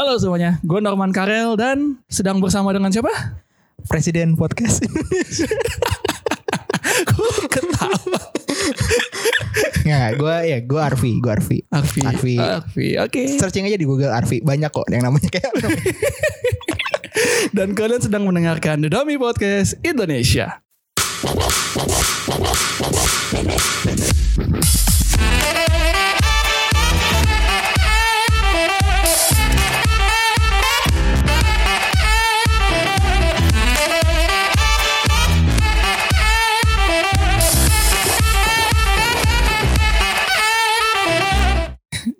[0.00, 3.12] Halo semuanya, gue Norman Karel dan sedang bersama dengan siapa?
[3.84, 4.80] Presiden podcast.
[7.52, 8.20] Ketawa.
[9.84, 11.58] Nggak, gue ya gue Arfi, gue Arfi.
[11.68, 12.00] Arfi.
[12.00, 12.34] Arfi.
[12.40, 13.44] Arfi, oke.
[13.44, 15.52] Searching aja di Google Arfi, banyak kok yang namanya kayak
[17.60, 20.64] Dan kalian sedang mendengarkan The Dummy Podcast Indonesia.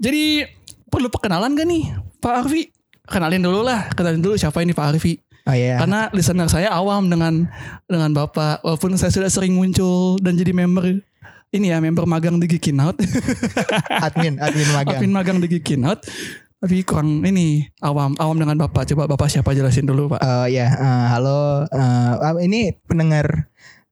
[0.01, 0.49] Jadi
[0.89, 1.85] perlu perkenalan gak nih
[2.25, 2.73] Pak Arfi?
[3.05, 5.21] Kenalin dulu lah, kenalin dulu siapa ini Pak Arfi.
[5.45, 5.77] Oh iya.
[5.81, 7.49] Karena listener saya awam dengan
[7.85, 8.65] dengan Bapak.
[8.65, 11.05] Walaupun saya sudah sering muncul dan jadi member
[11.51, 13.03] ini ya, member magang di Geekin-Out.
[14.07, 14.97] admin, admin magang.
[14.97, 16.07] Admin magang di Geekin-Out.
[16.61, 18.87] Tapi kurang ini awam awam dengan Bapak.
[18.95, 20.21] Coba Bapak siapa jelasin dulu, Pak.
[20.23, 21.67] Oh iya, eh, halo.
[21.67, 23.51] eh, ini pendengar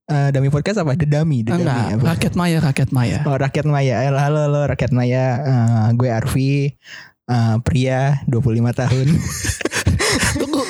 [0.09, 0.97] eh, Dami podcast apa?
[0.97, 1.63] The Dami, The Dami.
[1.63, 2.05] Enggak, apa?
[2.17, 3.19] rakyat Maya, rakyat Maya.
[3.25, 3.95] Oh, rakyat Maya.
[4.03, 5.25] Eh, Halo, halo rakyat Maya.
[5.39, 6.53] Eh, gue Arfi.
[7.29, 9.09] eh, pria 25 tahun.
[10.41, 10.65] Tunggu.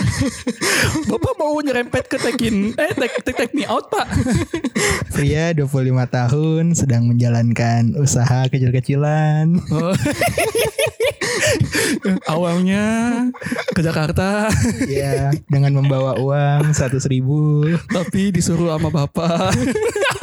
[1.06, 4.10] Bapak mau nyerempet ke tekin eh take, take, take me out, Pak.
[5.14, 5.62] pria 25
[6.10, 9.54] tahun sedang menjalankan usaha kecil-kecilan.
[9.70, 9.94] Oh.
[12.32, 12.84] Awalnya
[13.72, 14.50] ke Jakarta
[14.86, 17.64] ya, dengan membawa uang 100 ribu.
[17.88, 19.54] tapi disuruh sama bapak.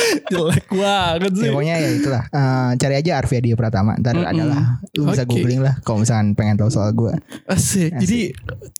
[0.32, 1.46] Jelek banget sih.
[1.46, 2.22] Ya, pokoknya ya itulah.
[2.26, 3.92] Eh, cari aja Arvia Dia Pratama.
[3.96, 4.26] Ntar Mm-mm.
[4.28, 5.30] adalah lu bisa Oke.
[5.32, 7.12] googling lah kalau misalkan pengen tahu soal gue.
[7.46, 7.92] Asik.
[7.92, 8.00] Asik.
[8.02, 8.20] Jadi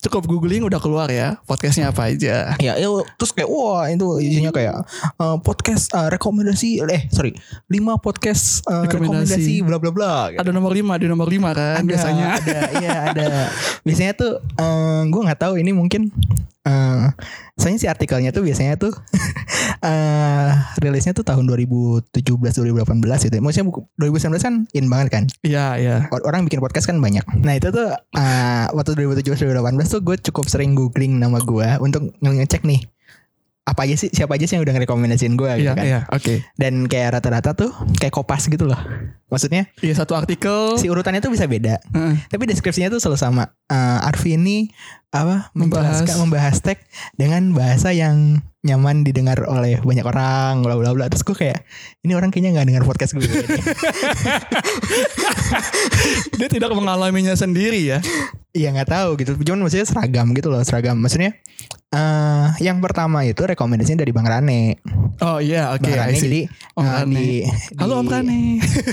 [0.03, 2.57] cukup googling udah keluar ya podcastnya apa aja.
[2.59, 4.83] Ya, ya, terus kayak wah itu isinya kayak
[5.17, 7.33] eh, podcast eh, rekomendasi eh sorry
[7.67, 9.35] lima podcast eh, Rekomendasi.
[9.37, 10.13] rekomendasi bla bla bla.
[10.33, 12.27] Ada nomor 5 di nomor 5 kan Ada, biasanya.
[12.37, 13.25] ada iya ada.
[13.83, 16.11] Biasanya tuh eh, gue nggak tahu ini mungkin
[16.67, 17.07] eh
[17.55, 18.91] soalnya si artikelnya tuh biasanya tuh
[19.81, 23.37] eh rilisnya tuh tahun 2017 2018 gitu.
[23.39, 25.25] Maksudnya buku- 2019 kan in banget kan.
[25.41, 25.97] Iya, iya.
[26.09, 27.25] Or- orang bikin podcast kan banyak.
[27.39, 32.15] Nah itu tuh uh, waktu 2017 2018 tuh gue cukup sering googling nama gue untuk
[32.17, 32.83] nge- ngecek nih
[33.67, 35.83] apa aja sih siapa aja sih yang udah ngerekomendasiin gue gitu Iya, kan.
[35.85, 36.01] iya.
[36.07, 36.47] Oke.
[36.55, 38.79] Dan kayak rata-rata tuh kayak kopas gitu loh.
[39.27, 42.15] Maksudnya Iya, satu artikel si urutannya tuh bisa beda, Heeh.
[42.31, 43.51] tapi deskripsinya tuh selalu sama.
[43.67, 44.71] Uh, Arfi ini
[45.11, 45.99] apa Membahas.
[46.07, 46.87] menjelaskan membahas teks
[47.19, 51.07] dengan bahasa yang nyaman didengar oleh banyak orang, bla bla bla.
[51.07, 51.63] Terus gue kayak
[52.03, 53.23] ini orang kayaknya nggak dengar podcast gue.
[56.39, 57.99] dia tidak mengalaminya sendiri ya.
[58.57, 59.37] Iya nggak tahu gitu.
[59.37, 60.97] Cuman maksudnya seragam gitu loh, seragam.
[60.97, 61.37] Maksudnya
[61.87, 64.81] eh yang pertama itu rekomendasinya dari Bang Rane.
[65.23, 65.87] Oh iya, oke.
[65.87, 66.25] Bang I Rane see.
[66.27, 66.41] jadi
[66.75, 67.15] Om eh, Rane.
[67.15, 67.29] di,
[67.79, 68.41] Halo di- Om Rane.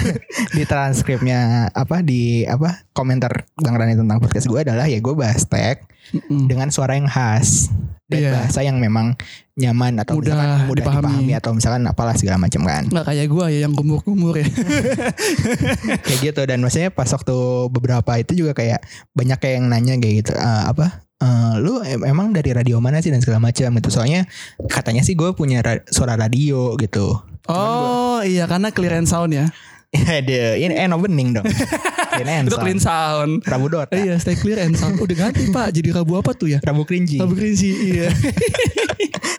[0.60, 1.40] di transkripnya
[1.74, 6.46] apa di apa komentar Bang Rane tentang podcast gue adalah ya gue bahas tag Mm-mm.
[6.46, 7.72] dengan suara yang khas
[8.14, 8.32] dan Iya.
[8.36, 9.18] bahasa yang memang
[9.54, 11.02] nyaman atau Mudah misalkan mudah dipahami.
[11.04, 11.34] dipahami.
[11.36, 14.46] atau misalkan apalah segala macam kan Nggak kayak gua ya yang kumur-kumur ya.
[16.06, 17.36] kayak gitu dan maksudnya pas waktu
[17.70, 18.82] beberapa itu juga kayak
[19.12, 20.86] banyak kayak yang nanya kayak gitu "Eh, apa
[21.20, 24.26] eh, lu em- emang dari radio mana sih dan segala macam gitu soalnya
[24.68, 27.14] katanya sih gue punya ra- suara radio gitu
[27.44, 29.52] Oh iya karena clear and sound ya.
[30.20, 31.46] ada ini eh no bening dong
[32.22, 33.42] ini Itu clean sound.
[33.46, 35.02] Rabu Dota Iya, stay clear and sound.
[35.02, 36.60] Udah ganti Pak, jadi Rabu apa tuh ya?
[36.62, 38.10] Rabu Kerinci Rabu Kerinci, iya.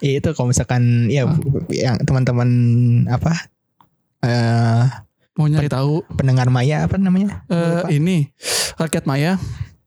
[0.03, 1.23] Ya, itu kalau misalkan ya
[1.71, 2.49] yang teman-teman
[3.07, 3.31] apa
[4.23, 4.83] eh
[5.35, 7.89] Mau nyari tahu pendengar Maya apa namanya eh Lupa.
[7.91, 8.31] ini
[8.75, 9.35] rakyat Maya.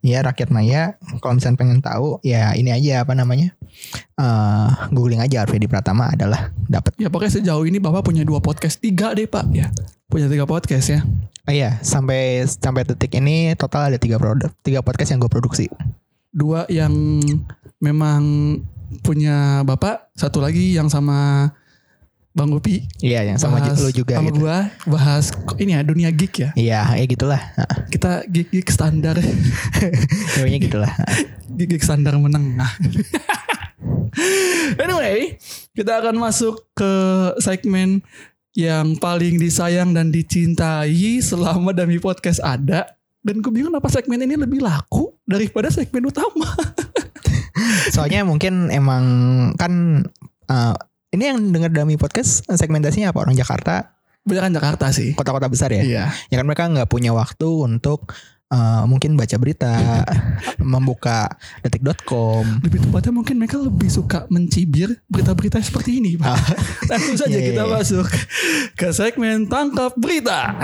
[0.04, 3.54] Ya rakyat Maya kalau misalkan pengen tahu ya ini aja apa namanya
[4.18, 8.82] eh googling aja Arvedi Pratama adalah dapat Ya pokoknya sejauh ini Bapak punya dua podcast,
[8.82, 9.70] tiga deh Pak ya.
[10.10, 11.00] Punya tiga podcast ya.
[11.46, 15.70] Oh iya, sampai sampai detik ini total ada tiga produk, tiga podcast yang gue produksi.
[16.34, 17.22] Dua yang
[17.78, 18.20] memang
[19.06, 21.48] punya Bapak, satu lagi yang sama
[22.36, 22.86] Bang Upi.
[23.02, 24.44] Iya, yang sama bahas- lu juga sama gitu.
[24.44, 26.50] gua bahas ini ya dunia geek ya.
[26.54, 27.42] Iya, ya gitulah.
[27.90, 29.18] Kita geek-geek standar.
[30.38, 30.92] Pokoknya gitulah.
[30.92, 32.70] Nah, geek standar menengah.
[34.82, 35.34] anyway,
[35.74, 36.92] kita akan masuk ke
[37.42, 38.02] segmen
[38.54, 42.98] yang paling disayang dan dicintai selama Dami Podcast ada.
[43.18, 46.48] Dan gue bingung kenapa segmen ini lebih laku daripada segmen utama.
[47.94, 49.04] Soalnya mungkin emang
[49.58, 50.04] kan
[50.48, 50.76] eh,
[51.08, 53.96] ini yang denger Dami podcast segmentasinya apa orang Jakarta,
[54.28, 55.16] Banyak Jakarta sih.
[55.16, 55.80] kota-kota besar ya.
[55.80, 56.04] Iya.
[56.28, 58.12] Ya kan mereka nggak punya waktu untuk
[58.52, 60.04] eh, mungkin baca berita,
[60.60, 61.32] membuka
[61.64, 62.60] detik.com.
[62.60, 66.20] Lebih tepatnya mungkin mereka lebih suka mencibir berita-berita seperti ini.
[66.20, 66.36] Pak.
[66.92, 67.72] Langsung saja Iya, iya, kita iya.
[67.72, 68.08] masuk
[68.76, 70.60] ke segmen tangkap berita.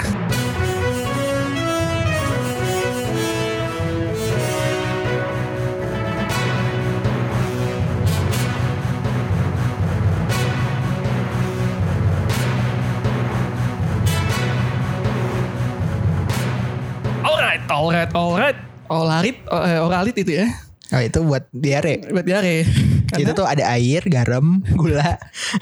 [17.72, 18.56] Oralit,
[18.92, 20.46] olarit, eh, oralit itu ya.
[20.92, 22.04] Oh itu buat diare.
[22.12, 22.68] Buat diare.
[23.16, 25.16] Itu tuh ada air, garam, gula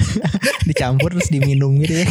[0.68, 2.06] dicampur terus diminum gitu ya.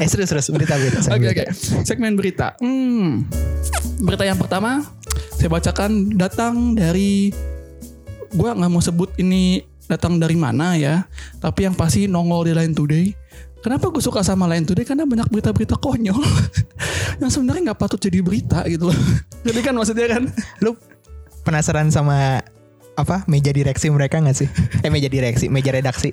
[0.00, 1.04] eh serius serius berita berita.
[1.12, 1.44] Oke oke.
[1.84, 2.56] Segmen berita.
[2.64, 3.28] Hmm.
[4.00, 4.82] Berita yang pertama
[5.36, 7.28] saya bacakan datang dari
[8.32, 11.08] gua nggak mau sebut ini datang dari mana ya,
[11.40, 13.06] tapi yang pasti nongol di Line Today.
[13.58, 14.86] Kenapa gue suka sama Line Today?
[14.86, 16.22] Karena banyak berita-berita konyol
[17.20, 18.98] yang sebenarnya nggak patut jadi berita gitu loh.
[19.46, 20.22] Jadi kan maksudnya kan
[20.62, 20.74] Lu
[21.42, 22.42] penasaran sama
[22.98, 24.50] apa meja direksi mereka gak sih?
[24.84, 26.10] Eh meja direksi, meja redaksi.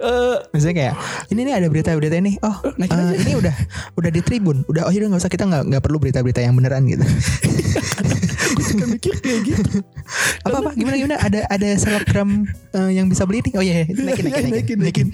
[0.00, 0.94] eh Misalnya kayak
[1.32, 2.36] ini nih ada berita-berita ini.
[2.44, 3.16] Oh, naikin aja.
[3.16, 3.54] ini udah
[3.96, 4.64] udah di Tribun.
[4.68, 7.04] Udah oh yaudah nggak usah kita nggak nggak perlu berita-berita yang beneran gitu.
[8.50, 9.80] gue suka mikir kayak gitu.
[10.44, 12.44] apa apa gimana gimana ada ada selebgram
[12.76, 13.52] eh, yang bisa beli nih.
[13.56, 13.84] Oh iya, iya.
[13.88, 14.78] naikin naikin naikin.
[14.80, 15.08] naikin,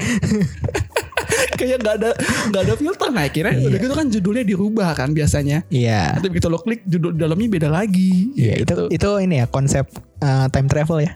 [1.55, 2.11] kayak nggak ada
[2.49, 3.67] nggak ada filter naikin Iya.
[3.69, 5.63] Udah gitu kan judulnya dirubah kan biasanya.
[5.69, 6.17] Iya.
[6.17, 8.33] Nanti begitu lo klik judul dalamnya beda lagi.
[8.35, 8.85] Iya, itu Gitu.
[8.91, 9.87] itu ini ya konsep
[10.21, 11.13] eh, time travel ya.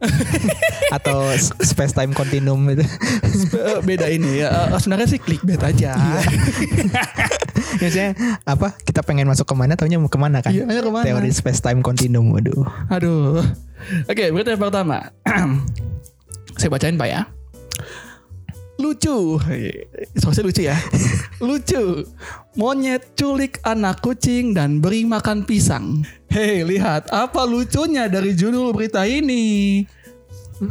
[0.96, 1.28] Atau
[1.60, 2.80] space time continuum itu.
[3.52, 4.72] Eh, beda ini ya.
[4.72, 5.92] Eh, sebenarnya sih clickbait aja.
[5.92, 6.20] Iya.
[7.80, 8.10] Biasanya
[8.42, 8.72] apa?
[8.76, 9.76] Kita pengen masuk ke mana?
[9.76, 10.52] Taunya mau ke mana kan?
[10.52, 11.04] Iya, ke mana.
[11.04, 12.32] Teori space time continuum.
[12.32, 12.64] Waduh.
[12.88, 13.44] Aduh.
[14.08, 15.12] Oke, berita yang pertama.
[16.58, 17.20] Saya bacain Pak ya.
[18.80, 19.36] Lucu.
[20.16, 20.76] Soalnya lucu ya.
[21.46, 22.08] lucu.
[22.56, 26.00] Monyet culik anak kucing dan beri makan pisang.
[26.32, 29.84] Hei, lihat apa lucunya dari judul berita ini.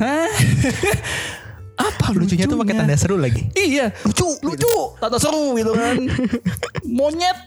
[0.01, 0.29] Hah?
[1.89, 3.47] apa Lucunya tuh pakai tanda seru lagi.
[3.56, 5.95] Iya, lucu, lucu, tata seru gitu kan.
[6.97, 7.38] Monyet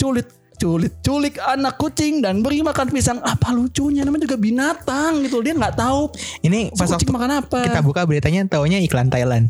[0.00, 0.26] culit
[0.58, 3.18] culit culik anak kucing dan beri makan pisang.
[3.18, 4.02] Apa lucunya?
[4.02, 5.38] Namanya juga binatang gitu.
[5.38, 6.10] Dia nggak tahu
[6.40, 7.62] Ini pas kucing makan apa.
[7.64, 9.48] kita buka beritanya taunya iklan Thailand.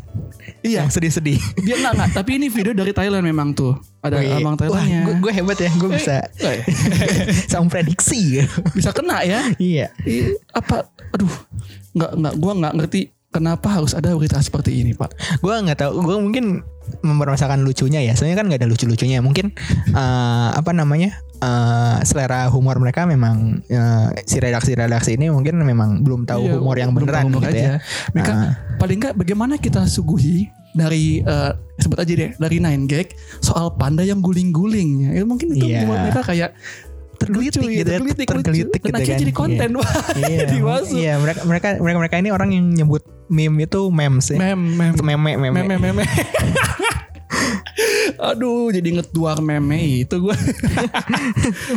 [0.61, 1.39] iya, Yang sedih-sedih.
[1.59, 2.09] dia nggak nggak.
[2.13, 3.73] Tapi ini video dari Thailand memang tuh.
[3.99, 5.01] Ada Wih, abang Thailandnya.
[5.03, 6.63] gue, gue hebat ya, gue bisa Eh,
[7.51, 8.39] sama prediksi.
[8.71, 9.43] bisa kena ya.
[9.57, 9.91] iya.
[10.51, 10.87] Apa?
[11.09, 11.27] Aduh,
[11.91, 12.33] nggak nggak.
[12.35, 15.39] Gua nggak ngerti kenapa harus ada berita seperti ini, Pak.
[15.39, 16.45] Gue nggak tahu, gue mungkin
[16.99, 18.17] mempermasalahkan lucunya ya.
[18.17, 19.21] Soalnya kan nggak ada lucu-lucunya.
[19.21, 19.53] Mungkin
[19.89, 21.13] eh, apa namanya?
[21.39, 26.75] eh, selera humor mereka memang eh, si redaksi-redaksi ini mungkin memang belum tahu Iya, humor
[26.75, 27.63] yang beneran humor gitu aja.
[27.63, 27.75] ya.
[28.11, 28.51] Mereka Ah.
[28.75, 34.03] paling nggak bagaimana kita suguhi dari eh, sebut aja deh dari Nine Gag soal panda
[34.03, 35.87] yang guling-guling ya mungkin itu Iya.
[35.87, 36.51] mereka kayak
[37.19, 38.57] Tergelitik lucu gitu ya, tergelitik, tergelitik lucu.
[38.57, 39.21] gitu Dan akhirnya kan.
[39.21, 43.03] jadi konten wah Iya, jadi masuk iya mereka mereka mereka mereka ini orang yang nyebut
[43.27, 44.37] meme itu memes ya.
[44.39, 44.91] mem mem.
[44.91, 45.59] Itu meme meme.
[45.61, 46.03] meme meme
[48.19, 50.35] Aduh jadi ngeduar meme itu gue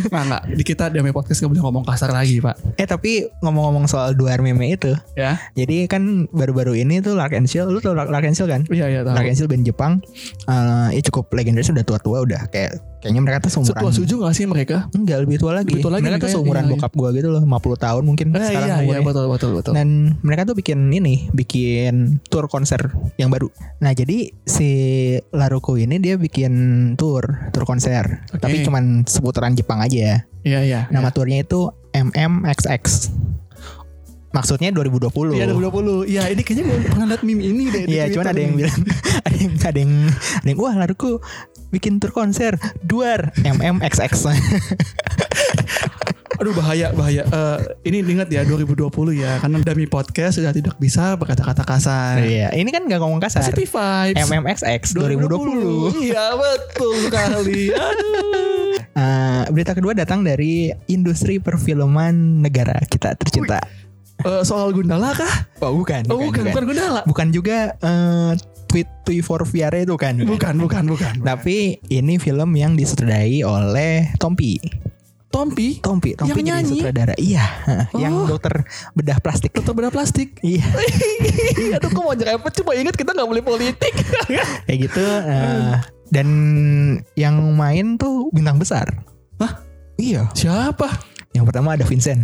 [0.08, 0.42] Nah nggak.
[0.52, 2.58] Di kita Dame Podcast gak boleh ngomong kasar lagi pak.
[2.74, 5.38] Eh tapi ngomong-ngomong soal duar meme itu, Ya.
[5.52, 8.62] jadi kan baru-baru ini tuh Lark and Shield, lu tau Lark, Lark and Shield kan?
[8.66, 9.92] Iya iya tahu Lark and Shield band Jepang,
[10.44, 13.82] eh ya cukup legendaris udah tua-tua udah kayak kayaknya mereka tuh seumuran.
[13.82, 14.76] Setua suju gak sih mereka?
[14.94, 15.74] Enggak lebih tua lagi.
[15.74, 16.74] Lebih tua lagi mereka tuh mereka ya, seumuran iya, iya.
[16.78, 19.88] bokap gua gitu loh, 50 tahun mungkin Eh, sekarang iya iya betul betul betul Dan
[20.22, 23.50] mereka tuh bikin ini, bikin tour konser yang baru.
[23.82, 24.70] Nah jadi si
[25.34, 26.52] Laruko ini dia bikin
[26.94, 28.22] tour, tour konser.
[28.30, 28.38] Oke.
[28.38, 30.16] Tapi cuman seputaran Jepang aja ya.
[30.42, 33.10] Iya iya Nama tournya itu MMXX.
[34.32, 35.36] Maksudnya 2020.
[35.36, 38.54] Iya 2020 Iya ini kayaknya gue pernah liat meme ini deh Iya, cuman ada yang
[38.56, 38.80] bilang
[39.28, 39.92] ada yang ada yang
[40.40, 41.20] ada yang wah Laruko
[41.72, 44.28] bikin tour konser duar MMXX.
[46.42, 47.22] Aduh bahaya bahaya.
[47.22, 49.38] Eh, Ini ingat ya 2020 ya.
[49.38, 52.18] Karena Dami Podcast sudah tidak bisa berkata-kata kasar.
[52.18, 53.46] Iya, ini kan gak ngomong kasar.
[53.46, 54.26] Positive vibes.
[54.26, 56.10] MMXX 2020.
[56.10, 57.70] Iya betul sekali.
[57.70, 58.74] Aduh.
[58.92, 63.62] Eh, berita kedua datang dari industri perfilman negara kita tercinta.
[64.22, 65.34] Eh, Soal Gundala kah?
[65.62, 67.00] Oh bukan, Oh bukan, bukan Gundala.
[67.06, 68.32] Bukan juga eh,
[68.72, 70.16] tweet tweet for VR itu kan.
[70.18, 74.56] Bukan bukan bukan Tapi ini film yang disutradarai oleh Tompi.
[75.28, 76.76] Tompi Tompi, Tompi Yang jadi nyanyi?
[76.78, 77.14] sutradara.
[77.16, 77.44] Iya,
[77.94, 78.28] yang Oh.
[78.28, 79.52] dokter bedah plastik.
[79.52, 80.64] Dokter bedah plastik Iya.
[81.72, 83.92] Aduh kok mau nyerempet Cuma inget kita gak boleh politik
[84.68, 86.28] kayak gitu eh, dan
[87.14, 88.84] yang main tuh bintang besar
[89.38, 89.64] Hah?
[89.96, 91.11] iya Siapa?
[91.32, 92.22] Yang pertama ada Vincent.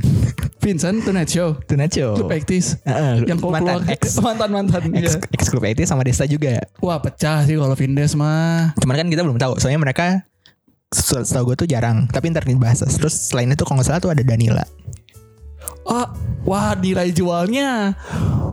[0.60, 1.56] Vincent Tonight Show.
[1.64, 5.64] Itu Nacho Klub Ektis Heeh, Yang kau mantan keluar ex Mantan mantan ex, ex klub
[5.64, 6.60] IT sama Desta juga.
[6.84, 8.76] Wah pecah sih kalau Vindes mah.
[8.76, 10.28] Cuman kan kita belum tahu soalnya mereka
[10.92, 12.04] se- setahu gue tuh jarang.
[12.12, 12.84] Tapi ntar dibahas.
[12.84, 14.66] Terus selain itu kalau nggak salah tuh ada Danila.
[15.88, 16.04] Oh,
[16.44, 17.96] wah nilai jualnya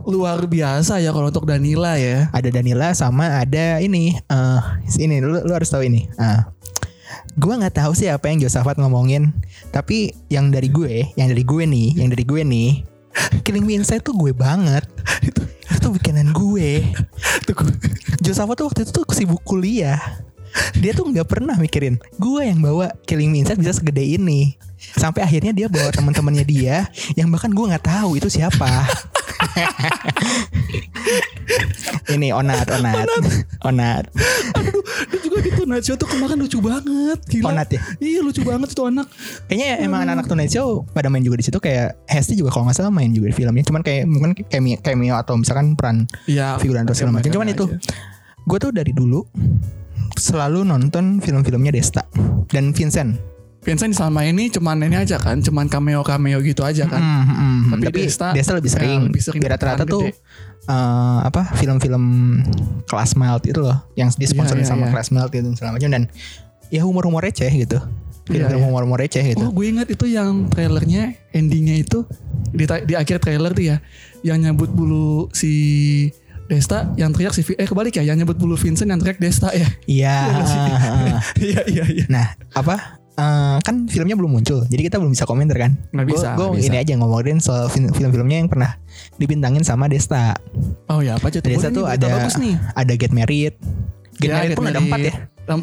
[0.08, 2.32] luar biasa ya kalau untuk Danila ya.
[2.32, 4.60] ada Danila sama ada ini eh
[4.96, 6.08] ini lu, lu harus tahu ini.
[6.16, 6.48] Ah
[7.38, 9.30] gue nggak tahu sih apa yang Josafat ngomongin
[9.70, 12.96] tapi yang dari gue yang dari gue nih yang dari gue nih
[13.42, 14.84] Killing Me Inside tuh gue banget.
[15.24, 16.84] Itu itu bikinan gue.
[18.20, 19.98] Josafat tuh waktu itu tuh sibuk kuliah.
[20.80, 24.56] Dia tuh nggak pernah mikirin gue yang bawa Killing Me Inside bisa segede ini.
[24.76, 28.84] Sampai akhirnya dia bawa teman-temannya dia yang bahkan gue nggak tahu itu siapa.
[32.06, 32.70] Ini onat.
[32.70, 33.06] Onat.
[33.66, 34.04] Onat.
[34.56, 34.82] Aduh,
[35.36, 37.18] dia juga di Tonight Show tuh kemarin lucu banget.
[37.28, 37.44] Gila.
[37.50, 37.80] Onat ya?
[37.98, 39.06] Iya lucu banget itu anak.
[39.44, 42.76] kayaknya emang anak-anak Tonight Show pada main juga di situ kayak Hesti juga kalau nggak
[42.76, 46.56] salah main juga di filmnya cuman kayak mungkin cameo, cameo atau misalkan peran Iya.
[46.56, 47.64] figuran atau segala macam cuman itu
[48.42, 49.26] gue tuh dari dulu
[50.14, 52.02] selalu nonton film-filmnya Desta
[52.48, 53.20] dan Vincent
[53.60, 57.02] Vincent selama ini cuman ini aja kan, cuman cameo-cameo gitu aja kan.
[57.02, 57.62] Hmm, hmm, hmm.
[57.66, 59.00] Tapi Tapi, Desta- Desta, lebih ya, sering.
[59.10, 60.14] lebih sering rata-rata tuh gede.
[60.66, 62.04] Eh, apa film-film
[62.90, 64.92] kelas mild itu loh, yang disponsorin Iya, iya, sama iya.
[64.92, 66.02] kelas mild itu segala macam dan
[66.68, 67.78] ya humor-humor receh gitu.
[68.26, 68.66] Iya, Film-film iya.
[68.66, 69.46] humor-humor receh gitu.
[69.46, 72.02] Oh gue ingat itu yang trailernya endingnya itu
[72.50, 73.76] di, di akhir trailer tuh ya
[74.26, 76.10] yang nyebut bulu si
[76.46, 79.66] Desta yang teriak si eh kebalik ya yang nyebut bulu Vincent yang teriak Desta ya
[79.86, 80.18] Iya.
[81.46, 83.02] iya iya iya nah, apa?
[83.16, 85.72] Eh, kan filmnya belum muncul, jadi kita belum bisa komentar kan.
[85.90, 88.76] Nggak bisa, Gue ini aja ngomongin soal film- film-filmnya yang pernah
[89.16, 90.36] dibintangin sama Desta.
[90.86, 93.56] oh ya apa aja tuh Desta tuh ada bagus nih ada Get Married.
[94.16, 95.14] Get Ya, Married Get pun ada empat ya.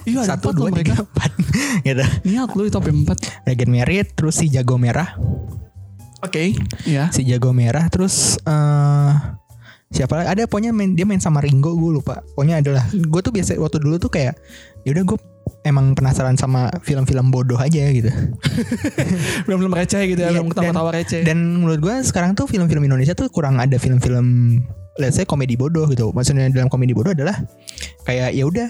[0.05, 1.31] Iya ada Satu, empat dua, tiga, empat.
[1.87, 2.03] gitu.
[2.23, 5.13] niat lu itu sampai empat Ada Get Married, terus si Jago Merah.
[6.19, 6.55] oke
[6.87, 9.11] ya si jago merah terus eh
[9.91, 13.29] siapa lagi ada pokoknya main, dia main sama Ringo gue lupa pokoknya adalah gue tuh
[13.29, 14.39] biasa waktu dulu tuh kayak
[14.81, 15.17] ya udah gue
[15.63, 18.11] emang penasaran sama film-film bodoh aja gitu.
[19.47, 21.23] Belum belum receh gitu ya Iya, belum ketawa-tawa receh.
[21.23, 24.59] dan menurut gue sekarang tuh film-film Indonesia tuh kurang ada film-film
[24.99, 26.11] let's say komedi bodoh gitu.
[26.11, 27.39] Maksudnya dalam komedi bodoh adalah
[28.03, 28.69] kayak ya udah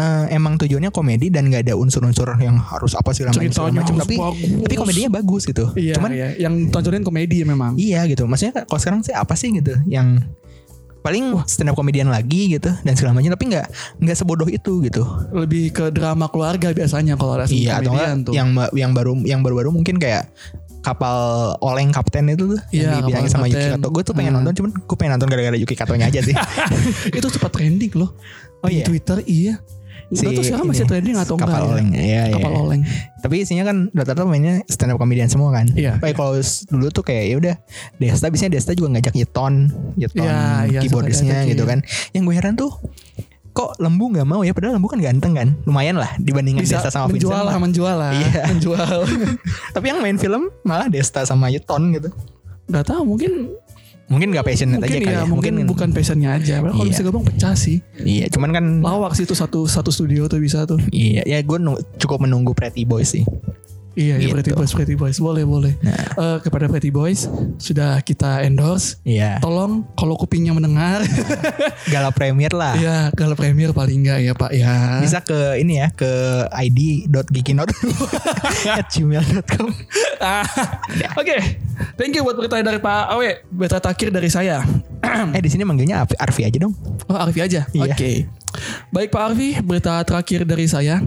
[0.00, 4.48] eh, emang tujuannya komedi dan nggak ada unsur-unsur yang harus apa segala macam tapi bagus.
[4.66, 5.64] tapi komedinya bagus gitu.
[5.76, 6.28] Iya cuman iya.
[6.40, 7.76] yang tontonin komedi memang.
[7.76, 8.24] Iya gitu.
[8.24, 10.18] Maksudnya kalau sekarang sih apa sih gitu yang
[11.02, 13.66] paling stand up komedian lagi gitu dan segala macam tapi nggak
[13.98, 15.02] nggak sebodoh itu gitu.
[15.34, 17.92] lebih ke drama keluarga biasanya kalau ada Iya atau
[18.22, 20.30] tuh yang yang baru yang baru-baru mungkin kayak
[20.80, 21.14] kapal
[21.58, 23.74] oleng kapten itu tuh Iya, yang dibilangin Kapal sama Yuki Kapten.
[23.78, 23.88] Kato.
[23.90, 24.38] Gue tuh pengen Hmm.
[24.42, 26.34] nonton cuman gue pengen nonton gara-gara Yuki Katonya aja sih.
[27.18, 28.10] itu sempat trending loh
[28.62, 28.86] Oh di iya?
[28.86, 29.54] Twitter iya
[30.12, 31.70] Si Gak tau sekarang masih trending atau enggak kapal ya.
[31.72, 31.88] oleng.
[31.90, 32.34] Iya, iya.
[32.34, 32.82] kapal oleng
[33.18, 35.72] Tapi isinya kan rata-rata mainnya stand up komedian semua kan.
[35.72, 36.36] Iya, Kayak kalau
[36.68, 37.54] dulu tuh kayak ya udah
[37.96, 39.54] Desta biasanya Desta juga ngajak nyeton,
[39.94, 40.36] nyeton Iya,
[40.68, 41.80] iya, keyboardisnya gitu kan.
[42.10, 42.76] Yang gue heran tuh
[43.52, 45.48] kok Lembu nggak mau ya padahal Lembu kan ganteng kan.
[45.62, 47.48] Lumayan lah dibandingkan bisa Desta sama menjual Vincent.
[47.48, 48.42] lah menjual lah Iya.
[48.48, 48.96] menjual
[49.76, 52.12] Tapi yang main film malah Desta sama Yeton gitu.
[52.64, 53.52] nggak tahu mungkin
[54.12, 55.24] Mungkin gak passionate mungkin aja kali ya ya.
[55.24, 56.92] mungkin, bukan passionnya aja Padahal kalau Iya.
[56.92, 60.62] bisa gabung pecah sih Iya, cuman kan lawak sih itu satu satu studio tuh bisa
[60.62, 61.58] tuh Iya, ya gue
[61.96, 63.24] cukup menunggu Pretty Boys sih.
[63.94, 64.34] Iya iya Gitu.
[64.34, 69.36] Pretty Boys Pretty Boys boleh boleh Nah, Eh, kepada Pretty Boys sudah kita endorse iya.
[69.38, 71.02] tolong kalau kupingnya mendengar
[71.92, 72.74] Gala Premier lah.
[72.76, 76.08] ya kalau premier paling enggak ya pak ya Bisa ke ini ya, ke
[78.68, 79.68] at gmail.com.
[80.18, 80.46] Ah,
[81.14, 81.58] Oke,
[81.96, 83.42] thank you buat berita dari Pak Awe.
[83.48, 84.62] Berita terakhir dari saya.
[85.36, 86.74] eh di sini manggilnya Arfi, aja dong.
[87.06, 87.66] Oh Arfi aja.
[87.70, 87.90] Iya.
[87.90, 88.30] Oke.
[88.90, 91.02] Baik Pak Arfi, berita terakhir dari saya.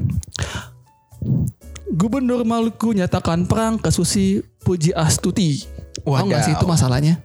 [1.85, 5.61] Gubernur Maluku nyatakan perang ke Susi Puji Astuti.
[6.01, 7.21] Tahu nggak sih itu masalahnya?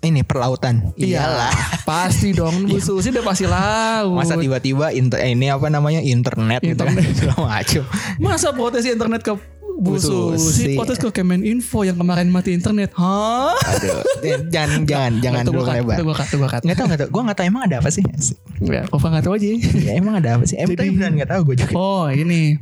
[0.00, 0.96] Ini perlautan.
[0.96, 1.28] Iya.
[1.28, 1.84] Iyalah.
[1.84, 2.64] Pasti dong.
[2.64, 4.16] Bu Susi udah pasti laut.
[4.16, 7.36] Masa tiba-tiba inter eh, ini apa namanya internet, gitu kan Internet.
[7.44, 7.84] macam.
[8.16, 9.36] Masa protes internet ke
[9.76, 10.72] Bu Susi?
[10.72, 12.96] Protes ke Kemeninfo yang kemarin mati internet.
[12.96, 13.52] Hah?
[13.52, 16.00] Aduh, eh, jangan jangan jangan dulu lebar.
[16.00, 16.64] Tunggu kat, tunggu kat.
[16.64, 17.08] Nggak tahu nggak tahu.
[17.12, 18.04] Gue nggak tahu emang ada apa sih.
[18.64, 19.46] Ya, kok nggak tahu aja.
[19.84, 20.56] ya emang ada apa sih?
[20.56, 21.72] Emang tapi beneran nggak tahu gue juga.
[21.76, 22.56] Oh ini.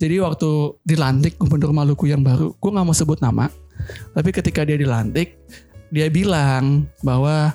[0.00, 3.52] Jadi waktu dilantik gubernur Maluku yang baru, gue nggak mau sebut nama,
[4.16, 5.36] tapi ketika dia dilantik,
[5.92, 7.52] dia bilang bahwa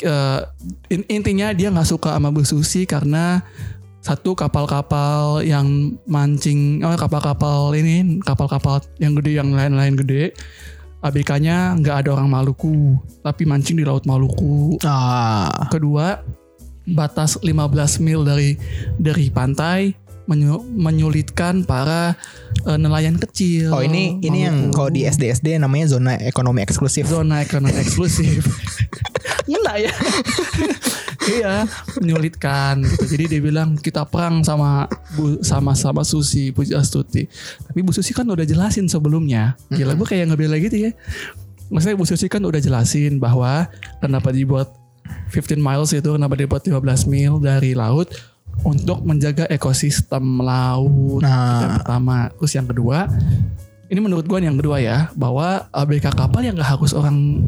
[0.00, 0.40] eh,
[0.88, 3.44] in- intinya dia nggak suka sama Bu Susi karena
[4.00, 10.32] satu kapal-kapal yang mancing, oh kapal-kapal ini, kapal-kapal yang gede, yang lain-lain gede,
[11.04, 14.80] ABK-nya nggak ada orang Maluku, tapi mancing di Laut Maluku.
[14.88, 16.24] Ah, Kedua,
[16.88, 18.56] batas 15 mil dari
[18.96, 19.99] dari pantai
[20.30, 22.14] menyu- menyulitkan para
[22.62, 23.74] eh, nelayan kecil.
[23.74, 27.10] oh ini ini yang kalau di SD SD namanya zona ekonomi eksklusif.
[27.10, 28.46] zona ekonomi eksklusif.
[29.50, 29.92] Enggak ya.
[31.34, 31.54] iya,
[31.98, 33.04] menyulitkan gitu.
[33.16, 34.86] Jadi dia bilang kita perang sama
[35.18, 37.26] Bu sama sama Susi Puji Astuti.
[37.66, 39.58] Tapi Bu Susi kan udah jelasin sebelumnya.
[39.74, 40.90] Gila gue kayak ngebela gitu ya.
[41.70, 43.66] Maksudnya Bu Susi kan udah jelasin bahwa
[43.98, 44.70] kenapa dibuat
[45.34, 48.10] 15 miles itu kenapa dibuat 15 mil dari laut
[48.64, 51.24] untuk menjaga ekosistem laut.
[51.24, 51.64] Nah.
[51.64, 52.16] Yang pertama.
[52.36, 52.98] Terus yang kedua,
[53.90, 57.42] ini menurut gue yang kedua ya, bahwa ABK kapal yang nggak harus orang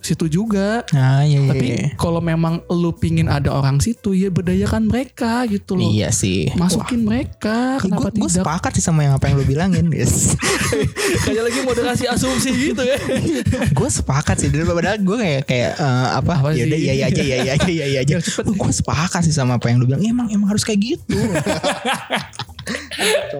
[0.00, 0.82] situ juga.
[0.94, 1.86] Nah, iya, iya, Tapi iya.
[1.98, 5.88] kalau memang lu pingin ada orang situ ya berdayakan mereka gitu loh.
[5.88, 6.50] Iya sih.
[6.54, 8.44] Masukin mereka, kenapa gue tidak?
[8.44, 10.34] sepakat sih sama yang apa yang lu bilangin guys
[11.26, 12.98] Kayak lagi moderasi asumsi gitu ya.
[13.78, 17.22] gue sepakat sih padahal gue kayak kayak eh, apa, Apa ya udah iya iya aja
[17.22, 18.14] iya iya aja iya iya aja
[18.62, 21.18] gue sepakat sih sama apa yang lu bilang emang emang harus kayak gitu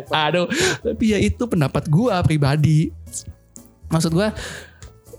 [0.08, 0.48] Aduh,
[0.80, 2.88] tapi ya itu pendapat gua pribadi.
[3.92, 4.32] Maksud gua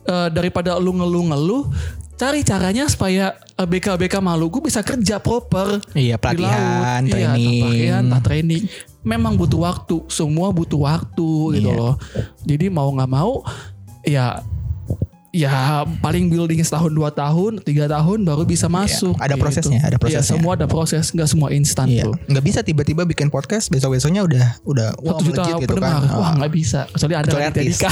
[0.10, 1.70] eh, daripada lu ngeluh-ngeluh,
[2.18, 6.84] cari caranya supaya eh, BK-BK Maluku bisa kerja proper iya di pelatihan laut.
[7.06, 8.63] Iya, training pelatihan, tak training.
[9.00, 11.80] Memang butuh waktu, semua butuh waktu gitu Iya.
[11.80, 11.96] loh.
[12.44, 13.46] Jadi mau nggak mau,
[14.04, 14.44] ya
[15.31, 15.51] ya
[16.00, 19.43] paling building setahun dua tahun tiga tahun baru bisa masuk Iya, ada gitu.
[19.43, 20.25] prosesnya, ada Iya, prosesnya.
[20.31, 24.21] semua ada proses nggak semua instan Iya, tuh nggak bisa tiba-tiba bikin podcast besok besoknya
[24.21, 26.13] udah udah satu juta gitu pendengar kan.
[26.13, 26.33] wah Ah.
[26.36, 27.77] nggak bisa kecuali ada Kecuali artis.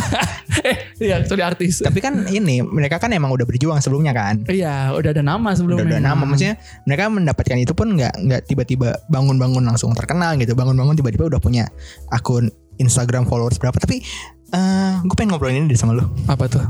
[0.59, 4.41] Eh iya kecuali artis Tapi kan ini mereka kan emang udah berjuang sebelumnya kan.
[4.47, 8.97] iya udah ada nama sebelumnya udah nama maksudnya mereka mendapatkan itu pun nggak nggak tiba-tiba
[9.07, 10.51] bangun-bangun langsung terkenal gitu.
[10.51, 11.69] Bangun-bangun tiba-tiba udah punya
[12.09, 13.75] akun Instagram followers berapa.
[13.75, 14.01] Tapi
[14.47, 16.07] eh gue pengen ngobrolin ini deh sama lu.
[16.25, 16.63] apa tuh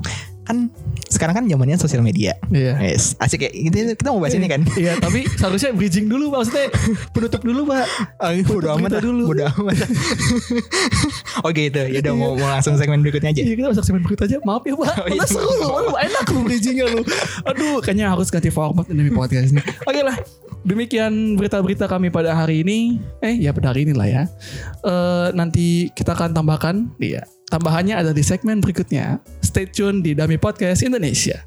[0.48, 0.72] Kan
[1.12, 2.39] sekarang kan zamannya sosial media.
[2.50, 2.80] iya.
[2.80, 3.51] Yes, asik ya.
[3.51, 4.63] Gitu, kita mau bahas ini kan.
[4.80, 6.39] Iya tapi seharusnya bridging dulu Pak.
[6.48, 6.68] Maksudnya
[7.12, 7.86] penutup dulu Pak.
[8.24, 9.24] Oh, bodo amat dulu.
[9.27, 9.75] bodo amat.
[11.48, 13.42] Oke itu, ya udah mau, mau langsung segmen berikutnya aja.
[13.44, 14.38] Iya kita masuk segmen berikut aja.
[14.44, 14.94] Maaf ya Pak.
[14.98, 15.20] Oh, iya.
[15.20, 17.01] Udah seru Aduh, Enak lu bridgingnya lu
[17.46, 19.62] Aduh kayaknya harus ganti format demi podcast ini.
[19.84, 20.16] Oke lah.
[20.68, 23.00] Demikian berita-berita kami pada hari ini.
[23.24, 24.24] Eh ya pada hari ini lah ya.
[24.84, 26.92] Eh, Nanti kita akan tambahkan.
[27.00, 27.24] Iya.
[27.48, 31.39] Tambahannya ada di segmen berikutnya Stay tune di Dami Podcast Indonesia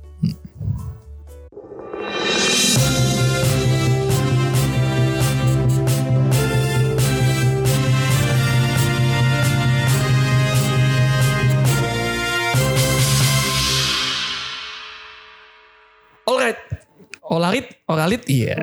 [16.24, 16.56] Alright.
[17.30, 18.58] Olarit, oralit, iya.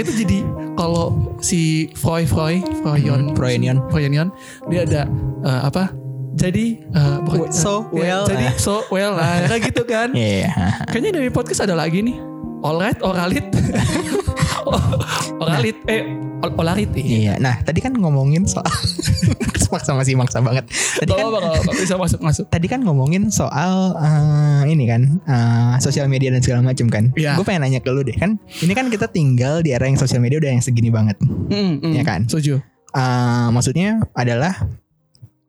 [0.00, 0.44] itu jadi
[0.76, 3.76] kalau si Freud, Freud, Freudian, Hmm, Freudian.
[3.88, 4.28] Freudian,
[4.68, 5.02] dia ada
[5.40, 6.03] eh, apa?
[6.34, 8.54] Jadi eh, bukan- So eh, well, jadi ah.
[8.58, 10.10] so well, lah kayak gitu kan.
[10.12, 10.50] Iya.
[10.90, 12.16] Kayaknya dari podcast ada lagi nih.
[12.60, 13.44] Alright, oralit,
[15.42, 16.00] oralit, eh,
[16.40, 17.04] ol- olarit, iya.
[17.04, 17.34] Iya.
[17.36, 18.64] Nah, tadi kan ngomongin soal
[19.74, 20.64] maksa masih maksa banget.
[20.96, 21.28] Tadi kan
[21.74, 22.46] bisa masuk masuk.
[22.46, 27.10] tadi kan ngomongin soal eh, ini kan eh, sosial media dan segala macam kan.
[27.12, 27.34] Iya.
[27.36, 28.38] Gue pengen nanya ke lu deh kan.
[28.62, 31.18] Ini kan kita tinggal di era yang sosial media udah yang segini banget.
[31.20, 32.20] Mm, mm, Iya kan?
[32.24, 32.62] Setuju.
[32.94, 34.54] Eh, maksudnya adalah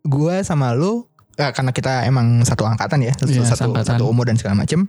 [0.06, 1.04] gue sama lu
[1.36, 3.84] eh, karena kita emang satu angkatan ya, satu, Iya, satu, seangkatan.
[3.91, 4.88] satu umur dan segala macam.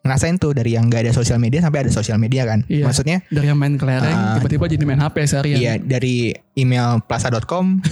[0.00, 2.66] Ngerasain tuh dari yang gak ada sosial media sampai ada sosial media kan.
[2.66, 2.82] Iya.
[2.82, 4.34] Maksudnya Dari yang main kelereng, Ah.
[4.34, 5.54] tiba-tiba jadi main HP seharian.
[5.54, 7.78] Iya dari email plaza.com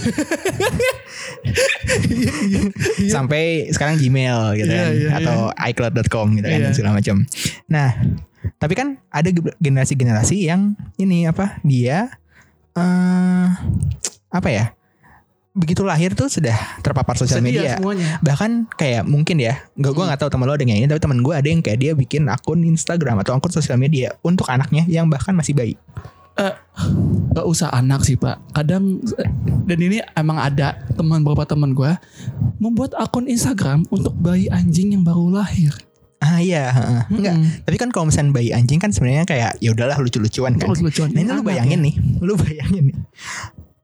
[3.07, 7.15] sampai sekarang Gmail gitu Iya, kan iya, atau iCloud.com gitu kan dan segala macam.
[7.67, 7.89] Nah,
[8.57, 12.11] tapi kan ada ge- generasi-generasi yang ini apa dia
[12.73, 13.47] eh
[14.27, 14.73] apa ya?
[15.53, 17.77] Begitu lahir tuh sudah terpapar sosial media.
[17.77, 18.17] semuanya.
[18.25, 21.21] Bahkan kayak mungkin ya, nggak gue nggak tahu teman lo ada yang ini, tapi teman
[21.21, 25.05] gue ada yang kayak dia bikin akun Instagram atau akun sosial media untuk anaknya yang
[25.05, 25.77] bahkan masih bayi.
[27.33, 28.97] Gak usah anak sih pak Kadang
[29.69, 31.93] Dan ini emang ada Teman beberapa teman gue
[32.57, 35.77] Membuat akun Instagram Untuk bayi anjing yang baru lahir
[36.23, 37.01] Ah iya, heeh.
[37.19, 37.35] enggak.
[37.35, 37.67] Mm-mm.
[37.67, 40.71] Tapi kan kalau misalnya bayi anjing kan sebenarnya kayak ya udahlah lucu-lucuan kan.
[40.71, 41.11] Oh, lucuan.
[41.11, 41.85] Nah ini lu bayangin ya.
[41.91, 42.97] nih, lu bayangin nih.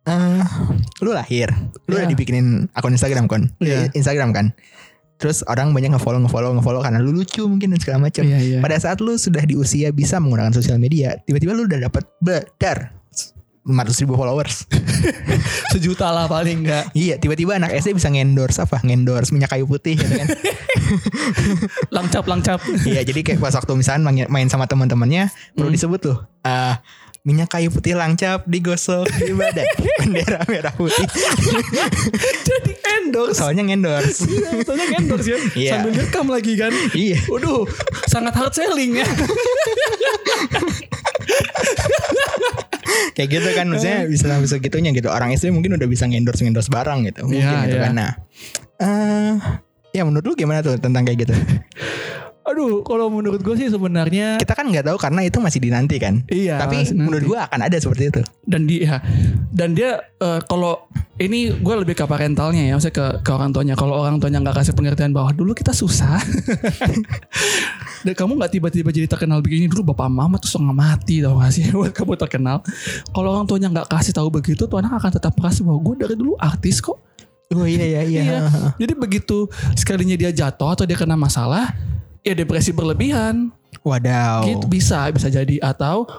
[0.10, 0.42] Eh,
[1.00, 1.54] lu lahir,
[1.86, 2.04] lu Iya.
[2.04, 3.94] udah dibikinin akun Instagram kan, Iya.
[3.94, 4.58] Instagram kan.
[5.16, 8.24] Terus orang banyak ngefollow, ngefollow, ngefollow karena lu lucu mungkin dan segala macam.
[8.24, 11.80] Iya iya Pada saat lu sudah di usia bisa menggunakan sosial media, tiba-tiba lu udah
[11.84, 12.96] dapat bedar
[13.62, 14.64] 500 ribu followers.
[15.72, 18.80] Sejuta lah paling enggak iya, tiba-tiba anak SD bisa ngendorse apa?
[18.80, 20.28] Ngendorse minyak kayu putih gitu kan.
[21.94, 25.76] Langcap langcap Iya jadi kayak pas waktu misalnya main, main sama teman-temannya perlu Hmm.
[25.76, 26.74] disebut tuh eh,
[27.20, 29.68] minyak kayu putih langcap digosok di badan.
[30.00, 31.04] Bendera merah putih.
[32.48, 33.44] Jadi endorse.
[33.44, 35.72] Soalnya ngendorse Iya soalnya endorse ya Iya.
[35.78, 36.72] Sambil rekam lagi kan.
[36.96, 37.20] Iya.
[37.28, 37.68] Waduh
[38.08, 39.08] Sangat hard selling ya.
[43.14, 45.12] Kayak gitu kan maksudnya bisa bisa gitunya gitu.
[45.12, 47.28] Orang SD mungkin udah bisa ngendorse ngendorse barang gitu.
[47.28, 47.84] Mungkin Iya, gitu iya.
[47.84, 48.12] kan nah
[48.80, 49.34] eh,
[49.92, 51.36] ya menurut lu gimana tuh tentang kayak gitu
[52.50, 56.26] Aduh kalau menurut gue sih sebenarnya kita kan nggak tahu karena itu masih dinanti kan.
[56.26, 58.22] Iya tapi menurut gua akan ada seperti itu.
[58.42, 58.98] Dan dia
[59.54, 63.78] dan dia eh, kalau ini gue lebih ke parentalnya ya maksudnya ke, ke orang tuanya.
[63.78, 66.18] Kalau orang tuanya nggak kasih pengertian bahwa dulu kita susah.
[68.00, 71.52] Dan kamu nggak tiba-tiba jadi terkenal begini dulu bapak mama tuh setengah mati tau gak
[71.52, 71.68] sih?
[71.76, 72.64] Buat kamu terkenal.
[73.12, 76.16] Kalau orang tuanya nggak kasih tahu begitu tuh anak akan tetap merasa bahwa gue dari
[76.16, 76.96] dulu artis kok.
[77.50, 78.40] Oh iya iya iya, Iya.
[78.78, 81.74] jadi begitu sekalinya dia jatuh atau dia kena masalah
[82.24, 83.52] ya depresi berlebihan.
[83.80, 84.44] Wadaw.
[84.44, 85.62] gitu bisa bisa jadi.
[85.64, 86.10] Atau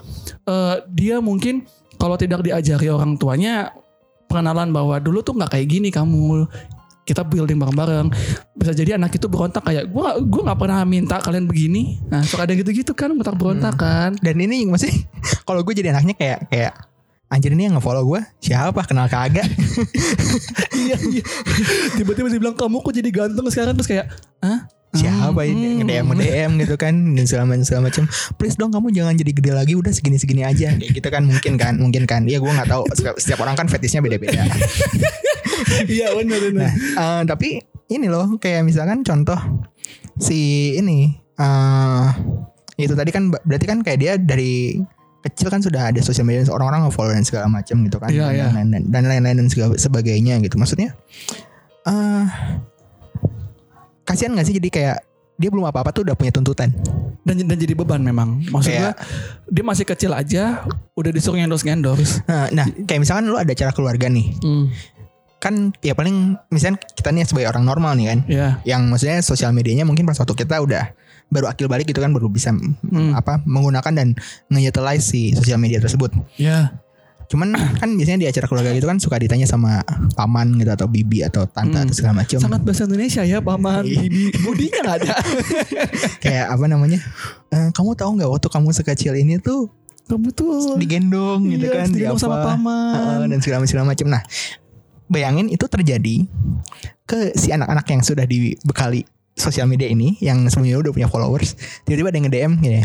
[0.48, 1.68] eh, dia mungkin
[2.00, 3.74] kalau tidak diajari orang tuanya
[4.30, 6.48] pengenalan bahwa dulu tuh nggak kayak gini kamu
[7.04, 8.06] kita building bareng-bareng.
[8.54, 11.98] Bisa jadi anak itu berontak kayak gua gua nggak pernah minta kalian begini.
[12.06, 14.14] Nah suka ada gitu-gitu kan berontak berontak kan.
[14.22, 14.94] Dan ini masih
[15.48, 16.72] kalau gue jadi anaknya kayak kayak
[17.30, 18.86] anjir ini yang nge-follow gue siapa?
[18.86, 19.46] Kenal kagak?
[20.80, 21.24] Iya iya.
[21.98, 23.76] Tiba-tiba dia bilang kamu kok jadi ganteng sekarang?
[23.76, 24.06] Terus kayak
[24.40, 25.78] ah siapa ini?
[25.78, 25.86] Hmm.
[25.86, 26.94] nge-DM nge-DM gitu kan.
[27.14, 28.04] Dan segala macam segala macam
[28.38, 29.72] please dong kamu jangan jadi gede lagi.
[29.78, 30.74] Udah segini segini aja.
[30.74, 32.26] Kayak gitu kan mungkin kan mungkin kan.
[32.26, 32.84] Ya gue nggak tahu.
[32.94, 34.42] Setiap, setiap orang kan fetisnya beda-beda.
[35.86, 36.60] Iya benar benar.
[36.66, 37.48] Nah eh, tapi
[37.92, 39.38] ini loh kayak misalkan contoh
[40.20, 42.06] si ini eh
[42.80, 44.80] itu tadi kan ber- berarti kan kayak dia dari
[45.20, 48.08] kecil kan sudah ada sosial media orang-orang nge-follow dan segala macam gitu kan.
[48.08, 48.46] Iya, dan iya.
[48.56, 50.56] lain-lain dan lain-lain dan segala sebagainya gitu.
[50.56, 50.96] Maksudnya
[51.84, 52.24] eh
[54.10, 54.96] kasihan gak sih jadi kayak
[55.36, 56.68] dia belum apa-apa tuh udah punya tuntutan?
[57.20, 58.44] Dan dan jadi beban memang.
[58.44, 58.96] Maksud Kayak-
[59.46, 63.70] dia masih kecil aja udah disuruh endorse endorse nah, nah kayak misalkan lu ada acara
[63.70, 64.36] keluarga nih.
[65.40, 68.18] Kan ya paling misalnya kita nih sebagai orang normal nih kan.
[68.28, 70.92] Ya yang maksudnya sosial medianya mungkin pas waktu kita udah
[71.30, 73.14] baru akil balik gitu kan baru bisa Hmm.
[73.14, 74.08] apa menggunakan dan
[74.48, 76.12] nge-utilize si sosial media tersebut.
[76.36, 76.74] ya
[77.30, 81.22] Cuman kan biasanya di acara keluarga gitu kan suka ditanya sama paman gitu atau bibi
[81.22, 81.86] atau tante Hmm.
[81.86, 82.38] atau segala macam.
[82.42, 84.00] sangat bahasa Indonesia ya paman Iya.
[84.04, 85.14] bibi budinya nggak ada
[86.24, 86.98] Kayak apa namanya?
[87.48, 89.70] "Eh, kamu tahu nggak waktu kamu sekecil ini tuh
[90.04, 94.10] kamu tuh digendong gitu Iya, kan di digendong apa sama paman dan segala segala macam.
[94.10, 94.22] Nah,
[95.06, 96.26] bayangin itu terjadi
[97.04, 99.06] ke si anak-anak yang sudah dibekali
[99.38, 101.56] sosial media ini yang sebelumnya udah punya followers
[101.88, 102.80] tiba-tiba ada yang nge-DM gini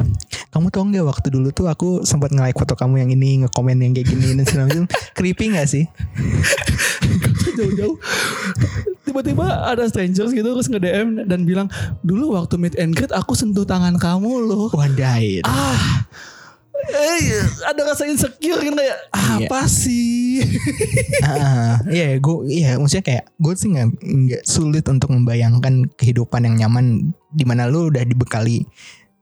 [0.56, 3.92] kamu tau nggak waktu dulu tuh aku sempat nge-like foto kamu yang ini nge-komen yang
[3.92, 4.88] kayak gini dan segala macam.
[5.20, 5.84] Creepy gak sih?
[7.60, 8.00] Jauh-jauh.
[9.04, 11.68] Tiba-tiba ada strangers gitu terus nge DM dan bilang
[12.08, 14.72] dulu waktu meet and greet aku sentuh tangan kamu loh.
[14.72, 16.08] Wadain ah
[16.88, 18.98] eh, ada rasa insecure kan kayak
[19.36, 19.48] Iya.
[19.48, 20.44] apa sih
[21.26, 26.56] Ah, Iya, gue iya maksudnya kayak gue sih nggak nggak sulit untuk membayangkan kehidupan yang
[26.58, 28.64] nyaman di mana lu udah dibekali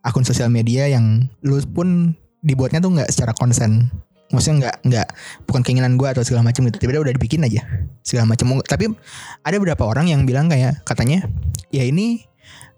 [0.04, 2.12] akun sosial media yang lu pun
[2.44, 3.88] dibuatnya tuh nggak secara konsen.
[4.34, 5.08] Maksudnya nggak nggak
[5.46, 6.82] bukan keinginan gue atau segala macam gitu.
[6.82, 7.62] Tiba-tiba udah dibikin aja
[8.02, 8.60] segala macam.
[8.60, 8.92] Tapi
[9.40, 11.24] ada beberapa orang yang bilang kayak katanya
[11.70, 12.26] ya ini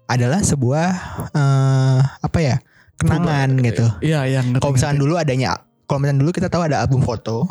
[0.06, 0.86] adalah sebuah
[1.34, 2.56] eh, apa ya
[2.98, 3.86] kenangan gitu.
[4.00, 5.50] iya iya ngerti, Kalau misalkan dulu adanya
[5.84, 7.44] kalau misalkan dulu kita tahu ada album foto.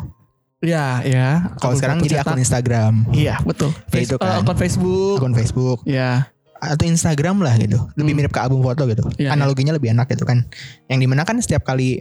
[0.58, 2.26] iya iya Kalau sekarang jadi cetak.
[2.26, 2.92] akun Instagram.
[3.12, 4.40] iya betul itu Face- eh, kan.
[4.40, 8.18] akun Facebook akun Facebook ya atau Instagram lah gitu lebih Hmm.
[8.18, 10.48] mirip ke album foto gitu Iya, analoginya lebih enak gitu kan
[10.86, 12.00] yang di mana kan setiap kali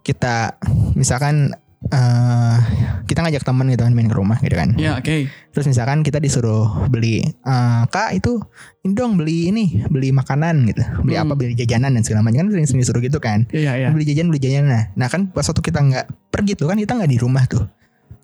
[0.00, 0.54] kita
[0.94, 1.50] misalkan
[1.94, 2.58] eh
[3.06, 4.74] kita ngajak teman gitu kan main ke rumah gitu kan.
[4.74, 5.30] Ya oke.
[5.54, 8.42] Terus misalkan kita disuruh beli eh, kak itu
[8.82, 10.82] ini dong beli ini beli makanan gitu.
[11.06, 11.30] Beli Hmm.
[11.30, 12.42] apa beli jajanan dan segala macam.
[12.42, 13.46] Kan sering sering disuruh gitu kan.
[13.54, 13.88] Iya iya.
[13.94, 14.66] Beli jajan beli jajanan.
[14.74, 17.62] Nah, nah kan pas waktu kita nggak pergi tuh kan kita nggak di rumah tuh.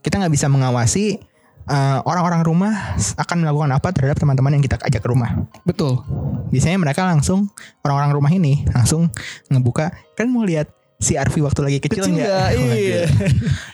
[0.02, 1.20] Kita nggak bisa mengawasi
[1.70, 5.46] eh, orang-orang rumah akan melakukan apa terhadap teman-teman yang kita ajak ke rumah.
[5.62, 6.02] Betul.
[6.50, 7.46] Biasanya mereka langsung
[7.87, 9.06] orang-orang rumah ini langsung
[9.46, 10.66] ngebuka kan mau lihat
[11.00, 13.02] si Arfi waktu lagi kecil, kecil nggak iya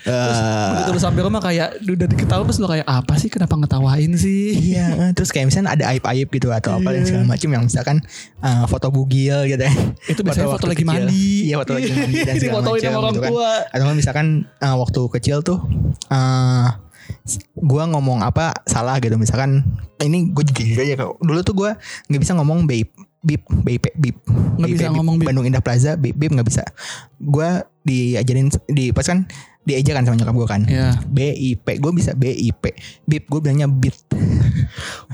[0.07, 4.15] Eh, begitu lu sampai rumah kayak udah diketahui terus lu kayak apa sih kenapa ngetawain
[4.15, 7.07] sih Iya, eh, terus kayak misalnya ada aib-aib gitu atau apa dan Iya.
[7.11, 7.97] segala macam yang misalkan
[8.39, 9.73] eh, foto bugil gitu ya.
[10.07, 10.89] itu biasanya foto, waktu lagi kecil.
[10.89, 13.29] mandi Iya, foto lagi mandi dan segala macam gitu kan.
[13.29, 15.59] tua Atau misalkan eh, waktu kecil tuh
[16.07, 16.67] eh
[17.57, 19.63] gua ngomong apa salah gitu misalkan
[19.97, 21.19] ini gue juga jujur aja kok.
[21.19, 21.71] Dulu tuh gua
[22.07, 22.87] nggak bisa ngomong babe
[23.21, 24.17] bip BIP bip.
[24.57, 25.27] Nggak bisa BIP, ngomong bip.
[25.27, 26.63] Bandung Indah Plaza bip bip nggak bisa.
[27.21, 29.25] Gua diajarin di pas kan
[29.67, 30.61] diajar kan sama nyokap gue kan.
[30.71, 32.71] Ya BIP gue bisa BIP
[33.03, 33.95] bip gue bilangnya bit.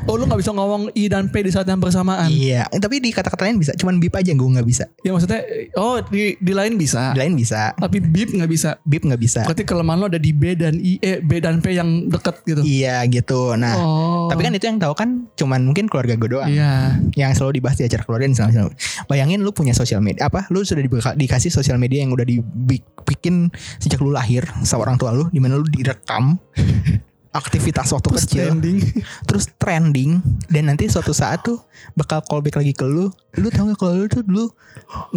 [0.09, 2.27] Oh lu nggak bisa ngomong i dan p di saat yang bersamaan?
[2.27, 4.85] Iya tapi di kata-kata lain bisa cuman bip aja gue nggak bisa.
[5.01, 5.41] Ya maksudnya
[5.79, 7.15] oh di di lain bisa?
[7.15, 7.71] Di lain bisa.
[7.77, 8.77] Tapi bip nggak bisa?
[8.83, 9.41] Bip nggak bisa.
[9.47, 12.61] Berarti kelemahan lo ada di b dan i eh b dan p yang deket gitu?
[12.65, 13.55] Iya gitu.
[13.55, 14.27] Nah oh.
[14.27, 16.51] tapi kan itu yang tahu kan cuman mungkin keluarga gue doang.
[16.51, 16.99] Iya.
[17.15, 18.75] Yang selalu dibahas di acara keluarga macam.
[19.07, 20.51] Bayangin lu punya sosial media apa?
[20.51, 23.47] Lu sudah dibeka- dikasih sosial media yang udah dibikin
[23.79, 26.37] sejak lu lahir sama orang tua lu di mana lu direkam
[27.33, 28.45] aktivitas waktu terus kecil.
[28.53, 28.77] trending.
[29.27, 30.11] Terus trending.
[30.45, 31.57] Dan nanti suatu saat tuh
[31.97, 33.09] bakal callback lagi ke lu.
[33.41, 34.53] Lu tau gak kalau lu tuh dulu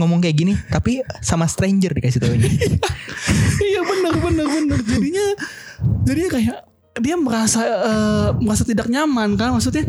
[0.01, 2.49] ngomong kayak gini tapi sama stranger dikasih tau ini.
[3.57, 5.27] Iya benar benar benar jadinya
[6.09, 6.59] jadinya kayak
[6.97, 9.53] dia merasa eh, merasa tidak nyaman kan?
[9.53, 9.85] Maksudnya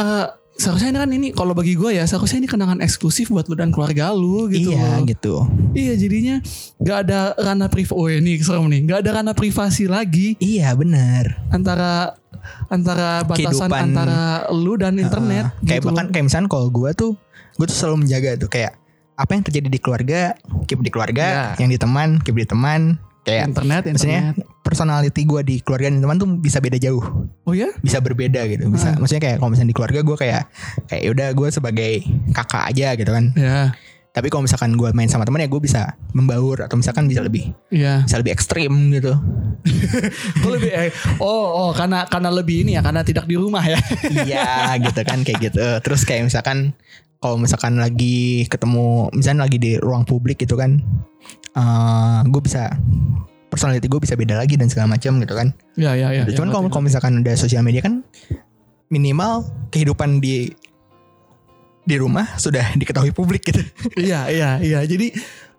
[0.00, 3.58] eh seharusnya ini kan ini kalau bagi gue ya seharusnya ini kenangan eksklusif buat lu
[3.58, 5.02] dan keluarga lu gitu iya loh.
[5.02, 5.34] gitu
[5.74, 6.38] iya jadinya
[6.78, 11.42] nggak ada ranah privasi oh ini serem nih nggak ada ranah privasi lagi iya benar
[11.50, 12.14] antara
[12.70, 13.82] antara batasan Kehidupan.
[13.90, 14.20] antara
[14.52, 15.50] lu dan internet.
[15.64, 17.12] kayak gitu bahkan kayak misalnya kalau gue tuh
[17.58, 18.78] gue tuh selalu menjaga tuh kayak
[19.14, 20.20] apa yang terjadi di keluarga
[20.66, 21.62] keep di keluarga Ya.
[21.62, 24.60] yang di teman keep di teman kayak internet, maksudnya internet.
[24.60, 27.00] personality gue di keluarga dan teman tuh bisa beda jauh
[27.42, 27.72] Oh ya?
[27.78, 28.96] bisa berbeda gitu bisa Ah.
[28.96, 30.42] maksudnya kayak kalau misalnya di keluarga gue kayak
[30.86, 31.92] kayak udah gue sebagai
[32.30, 33.72] kakak aja gitu kan Ya,
[34.12, 37.50] tapi kalau misalkan gue main sama teman ya gue bisa membaur atau misalkan bisa lebih
[37.68, 38.04] ya.
[38.04, 39.16] bisa lebih ekstrim gitu
[40.38, 41.32] Gue lebih eh, oh
[41.66, 43.80] oh karena karena lebih ini ya karena tidak di rumah ya.
[44.20, 44.46] iya
[44.78, 46.76] gitu kan kayak gitu terus kayak misalkan
[47.24, 50.76] kalau misalkan lagi ketemu misalnya lagi di ruang publik gitu kan
[51.56, 52.68] eh gue bisa
[53.48, 56.28] personality gue bisa beda lagi dan segala macam gitu kan Ya ya ya.
[56.28, 58.04] Cuman ya, kalau misalkan udah sosial media kan
[58.92, 60.52] minimal kehidupan di
[61.84, 63.64] di rumah sudah diketahui publik gitu
[64.10, 64.80] Iya iya iya.
[64.84, 65.14] Jadi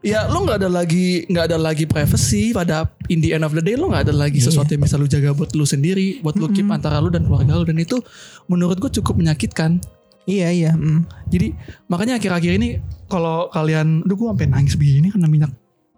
[0.05, 3.63] ya lo nggak ada lagi nggak ada lagi privacy pada in the end of the
[3.63, 4.53] day lo nggak ada lagi Iya.
[4.53, 7.57] sesuatu yang bisa lo jaga buat lo sendiri, buat lo keep antara lo dan keluarga
[7.57, 7.97] lo dan itu
[8.45, 9.81] menurut gue cukup menyakitkan.
[10.25, 11.29] Iya iya mm.
[11.29, 11.57] Jadi
[11.89, 15.51] makanya akhir-akhir ini kalau kalian, aduh gue sampai nangis begini karena minyak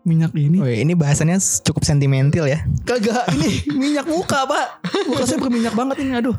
[0.07, 0.63] minyak ini.
[0.63, 1.35] Wih, ini bahasannya
[1.67, 6.35] cukup sentimental ya Kagak ini minyak muka pak, muka saya berminyak banget ini, aduh.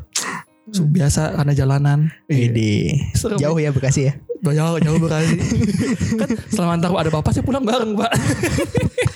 [0.69, 1.99] So, biasa karena jalanan.
[2.29, 5.35] Jadi Serem jauh ya Bekasi ya jauh jauh berkali
[6.19, 8.11] kan selama antar ada bapak saya pulang bareng pak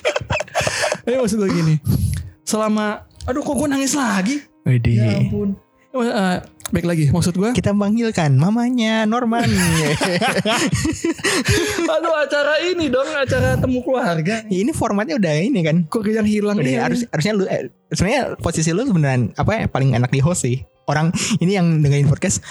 [1.08, 1.76] ini maksud gue gini
[2.44, 4.96] selama aduh kok gue nangis lagi Widih.
[5.00, 5.56] ya ampun
[5.94, 6.38] Eh,
[6.74, 9.46] baik lagi maksud gue Kita panggilkan mamanya Norman.
[11.94, 15.86] aduh acara ini dong acara temu keluarga ini formatnya udah ini kan.
[15.86, 19.64] kok yang hilang Udah, ini harus harusnya lu eh, sebenarnya posisi lu sebenarnya apa ya
[19.70, 20.66] paling enak di host sih.
[20.84, 22.44] Orang ini yang dengerin podcast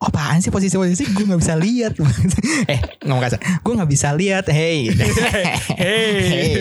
[0.00, 1.92] oh, apaan sih posisi-posisi gue nggak bisa lihat
[2.72, 4.88] eh ngomong kasar gue nggak bisa lihat hey
[5.80, 6.60] Hey.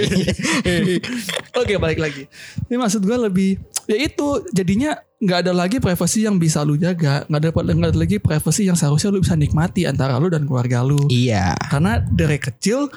[1.60, 2.24] Oke balik lagi.
[2.72, 7.28] Ini maksud gue lebih ya itu jadinya nggak ada lagi privasi yang bisa lu jaga,
[7.28, 10.80] nggak ada nggak ada lagi privasi yang seharusnya lu bisa nikmati antara lu dan keluarga
[10.86, 11.00] lu.
[11.12, 12.88] iya Karena dari kecil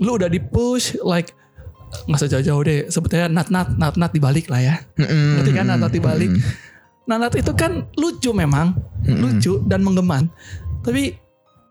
[0.00, 1.36] lu udah di push like
[2.08, 4.74] nggak usah jauh-jauh deh sebetulnya nat nat nat nat dibalik lah ya.
[4.96, 5.42] Mm-mm.
[5.42, 6.30] Ngerti kan nat nat dibalik.
[7.18, 10.30] Nat itu kan lucu memang, lucu dan menggeman.
[10.84, 11.16] Tapi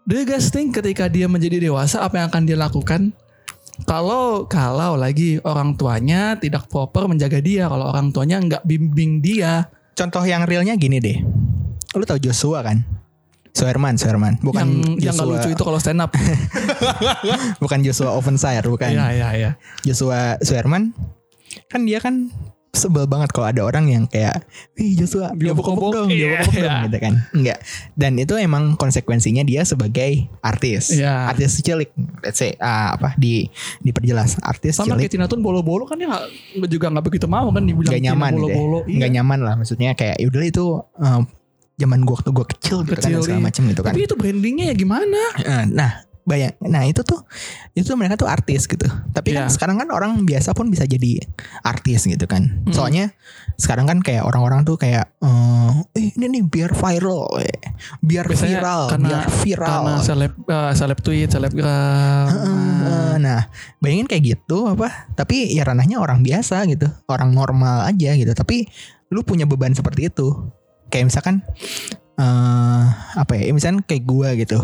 [0.04, 3.14] do you guys think ketika dia menjadi dewasa apa yang akan dia lakukan?
[3.88, 9.72] Kalau kalau lagi orang tuanya tidak proper menjaga dia, kalau orang tuanya nggak bimbing dia,
[9.96, 11.20] contoh yang realnya gini deh
[11.98, 12.86] lu tahu Joshua kan
[13.50, 16.14] Suherman Suherman bukan yang yang nggak Joshua lucu itu kalau stand up.
[17.64, 19.52] bukan Joshua Ovenshire bukan Iya iya iya.
[19.82, 20.94] Joshua Suherman
[21.68, 22.30] kan dia kan
[22.70, 24.46] sebel banget kalau ada orang yang kayak
[24.78, 27.58] Wih Joshua Dia obok-obok, dong dia iya, obok-obok dong gitu kan enggak
[27.98, 31.34] dan itu emang konsekuensinya dia sebagai artis Iya.
[31.34, 31.90] artis cilik
[32.22, 33.50] let's say ah, apa di
[33.82, 37.50] diperjelas artis Sama kayak cilik Tina Tun bolo-bolo kan dia nggak juga nggak begitu mau
[37.50, 38.56] kan dibilang gak Tina nyaman gitu ya.
[38.56, 38.80] bolo-bolo.
[38.86, 38.98] Iya.
[39.02, 40.66] nggak nyaman lah maksudnya kayak yaudah itu
[41.02, 41.22] eh,
[41.80, 43.46] zaman gua waktu gua kecil gitu kan Kecil, segala iya.
[43.50, 45.22] macam gitu kan Tapi itu brandingnya ya gimana?
[45.72, 45.92] Nah
[46.30, 47.26] bayang nah itu tuh
[47.74, 49.52] itu mereka tuh artis gitu tapi kan Iya.
[49.52, 51.18] sekarang kan orang biasa pun bisa jadi
[51.62, 52.72] artis gitu kan Mm.
[52.72, 53.10] soalnya
[53.58, 57.58] sekarang kan kayak orang-orang tuh kayak eh "Eh, ini nih biar viral eh.
[58.00, 62.28] biar Biasanya viral karena- biar viral Karena seleb eh, seleb tweet, selebgram.
[62.80, 68.14] Eh, nah bayangin kayak gitu apa tapi ya ranahnya orang biasa gitu orang normal aja
[68.14, 68.70] gitu tapi
[69.10, 70.52] lu punya beban seperti itu
[70.88, 71.42] kayak misalkan
[72.16, 72.84] eh
[73.16, 74.60] apa ya misalkan kayak gua gitu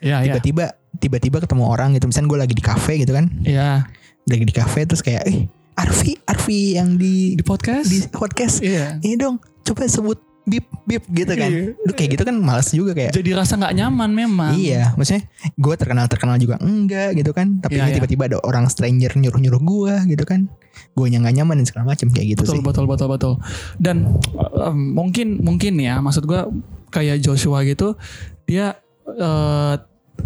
[0.00, 0.24] Iya, iya.
[0.28, 3.86] tiba-tiba tiba-tiba ketemu orang gitu misalnya gue lagi di kafe gitu kan Iya.
[4.24, 7.86] lagi di kafe terus kayak eh Arfi Arfi yang di Di podcast?
[7.86, 8.98] di podcast Iya.
[9.00, 11.72] ini dong coba sebut bip bip gitu kan Iya.
[11.74, 14.52] lu kayak gitu kan males juga kayak Jadi rasa nggak nyaman memang.
[14.54, 17.96] iya maksudnya gue terkenal terkenal juga enggak gitu kan tapi Iya, ini iya.
[17.96, 20.46] tiba-tiba ada orang stranger nyuruh nyuruh gue gitu kan
[20.94, 23.34] gue yang nggak nyaman dan segala macam kayak gitu Betul, sih betul, betul, betul.
[23.78, 24.20] Dan
[24.58, 26.50] em, mungkin, mungkin ya, maksud gua
[26.90, 27.94] kayak Joshua gitu,
[28.42, 28.74] dia
[29.06, 29.74] eh,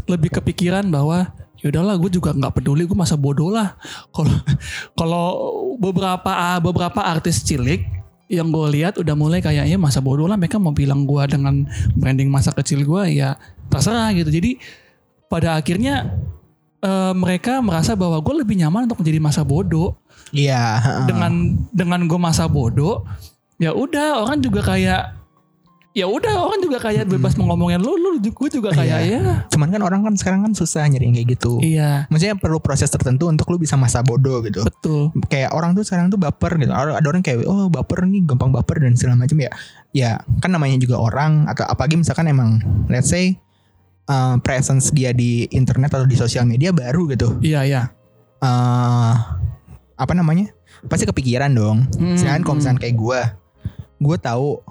[0.09, 3.75] lebih kepikiran bahwa ya udahlah gue juga nggak peduli gue masa bodoh lah.
[4.15, 4.35] Kalau
[4.99, 5.27] kalau
[5.77, 7.83] beberapa beberapa artis cilik
[8.29, 10.39] yang gue lihat udah mulai kayaknya masa bodoh lah.
[10.39, 13.37] Mereka mau bilang gue dengan branding masa kecil gue ya
[13.69, 14.31] terserah gitu.
[14.31, 14.61] Jadi
[15.29, 16.09] pada akhirnya
[16.81, 19.99] eh, mereka merasa bahwa gue lebih nyaman untuk menjadi masa bodoh.
[20.29, 21.07] Iya heeh.
[21.09, 21.33] dengan
[21.73, 23.01] dengan gue masa bodoh
[23.59, 25.18] ya udah orang juga kayak
[25.99, 29.19] ya udah orang juga kayak bebas mau ngomongin lu lu gue juga kayak Iya.
[29.19, 32.63] ya cuman kan orang kan sekarang kan susah nyari yang kayak gitu iya maksudnya perlu
[32.63, 36.61] proses tertentu untuk lu bisa masa bodoh gitu betul kayak orang tuh sekarang tuh baper
[36.61, 36.71] gitu.
[36.71, 39.51] Ada orang kayak oh baper nih gampang baper dan segala macam ya.
[39.97, 40.11] Ya
[40.45, 42.61] kan namanya juga orang atau apalagi misalkan emang
[42.93, 43.41] let's say
[44.07, 47.41] uh, presence dia di internet atau di sosial media baru gitu.
[47.41, 47.83] iya iya
[48.39, 49.15] eh
[49.99, 50.55] apa namanya?
[50.87, 51.91] Pasti kepikiran dong.
[51.99, 52.59] Hmm, Misalkan kalau hmm.
[52.63, 53.21] misalkan kayak gue,
[53.99, 54.63] gue tahu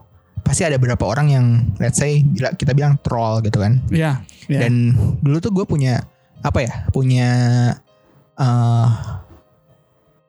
[0.48, 4.24] pasti ada beberapa orang yang let's say bila- kita bilang troll gitu kan Iya.
[4.48, 4.60] iya.
[4.64, 6.00] dan dulu tuh gue punya
[6.40, 7.28] apa ya punya
[8.34, 8.90] eh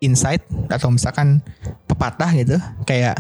[0.01, 1.43] insight atau misalkan
[1.85, 3.19] pepatah gitu kayak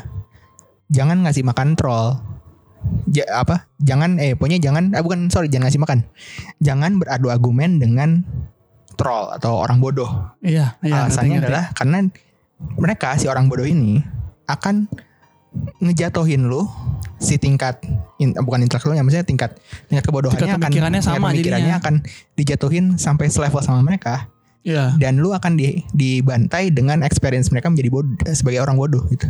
[0.88, 2.18] jangan ngasih makan troll
[3.06, 5.98] Ja- apa jangan eh pokoknya jangan ah, bukan sorry jangan ngasih makan
[6.58, 8.22] jangan beradu argumen dengan
[8.94, 10.08] troll atau orang bodoh
[10.40, 11.04] Iya, iya.
[11.04, 11.46] alasannya ngerti, ngerti.
[11.50, 11.98] adalah karena
[12.74, 13.98] mereka si orang bodoh ini
[14.46, 14.86] akan
[15.78, 16.66] ngejatohin lu
[17.16, 17.82] si tingkat
[18.16, 21.80] in- bukan intelektualnya maksudnya tingkat tingkat kebodohannya Tingkat akan pemikirannya tingkat sama pemikirannya jadinya.
[21.80, 21.94] akan
[22.34, 24.30] dijatuhin sampai selevel sama mereka
[24.60, 24.92] Iya.
[24.96, 29.24] dan lu akan di, dibantai dengan experience mereka menjadi bodoh sebagai orang bodoh gitu.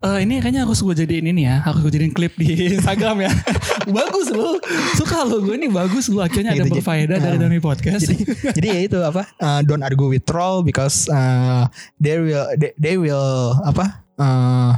[0.00, 3.30] Eh, ini kayaknya harus gue jadiin ini ya, harus gue jadiin klip di Instagram ya.
[3.92, 4.56] bagus lo,
[4.96, 7.40] suka lo gue ini bagus lo akhirnya ada Gitu, jadi- berfaedah dari Ah.
[7.44, 8.08] Dami Podcast.
[8.08, 9.28] Jadi jadi ya itu apa?
[9.36, 14.00] uh, don't argue with troll because uh, they will they, they will apa?
[14.16, 14.72] Uh,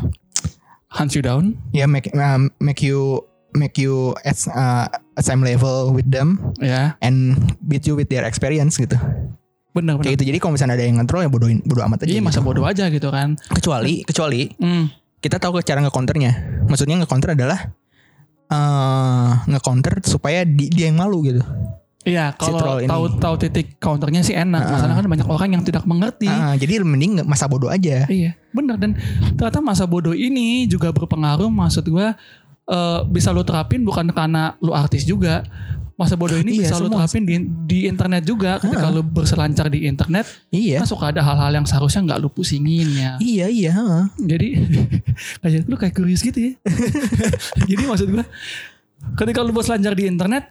[0.93, 1.57] Hunt you down.
[1.73, 6.97] ya make um, make you make you at uh, at same level with them Ya,
[7.01, 8.97] and beat you with their experience gitu.
[9.73, 10.05] bener bener.
[10.05, 10.25] Kayak gitu.
[10.29, 12.13] Jadi kalau misalnya ada yang nge-troll ya bodohin bodoh amat aja.
[12.13, 12.29] Iya gitu.
[12.29, 13.41] masa bodoh aja gitu kan.
[13.49, 14.93] Kecuali kecuali Hmm.
[15.19, 16.33] kita tahu cara nge-counternya.
[16.69, 17.61] Maksudnya nge-counter adalah
[18.53, 21.41] eh nge-counter supaya di- dia yang malu gitu.
[22.03, 22.91] Iya, Si kalau ini.
[22.91, 24.59] tahu tahu titik counternya sih enak.
[24.59, 24.71] Ah.
[24.75, 26.27] Masalah kan banyak orang yang tidak mengerti.
[26.27, 28.07] Ah, jadi mending masa bodoh aja.
[28.07, 28.99] Iya, bener dan
[29.35, 31.47] ternyata masa bodoh ini juga berpengaruh.
[31.47, 32.19] Maksud gua
[32.65, 35.47] eh, bisa lu terapin bukan karena lu artis juga.
[35.93, 37.05] Masa bodoh ini Iya, bisa semua.
[37.05, 37.37] terapin di,
[37.69, 38.59] di internet juga.
[38.59, 40.83] Ketika lu berselancar di internet, Iya.
[40.83, 43.11] kan suka ada hal-hal yang seharusnya nggak lu pusingin ya.
[43.21, 43.71] Iya iya.
[43.73, 44.05] heeh.
[44.19, 44.49] Jadi
[45.45, 46.53] kayak lu kayak curious gitu ya.
[47.71, 48.27] Jadi maksud gua
[49.15, 50.51] ketika lu berselancar di internet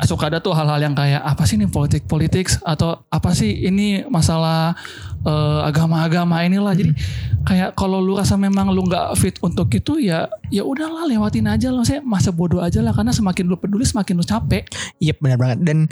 [0.00, 4.06] suka ada tuh hal-hal yang kayak apa sih ini politik politik atau apa sih ini
[4.06, 4.72] masalah
[5.20, 6.72] eh, agama-agama inilah.
[6.72, 6.94] Jadi
[7.42, 11.68] kayak kalau lu rasa memang lu nggak fit untuk itu ya ya udahlah lewatin aja
[11.68, 11.82] lah.
[11.82, 14.64] Saya masa bodoh aja lah karena semakin lu peduli semakin lu capek.
[14.96, 15.58] Iya benar banget.
[15.60, 15.90] Dan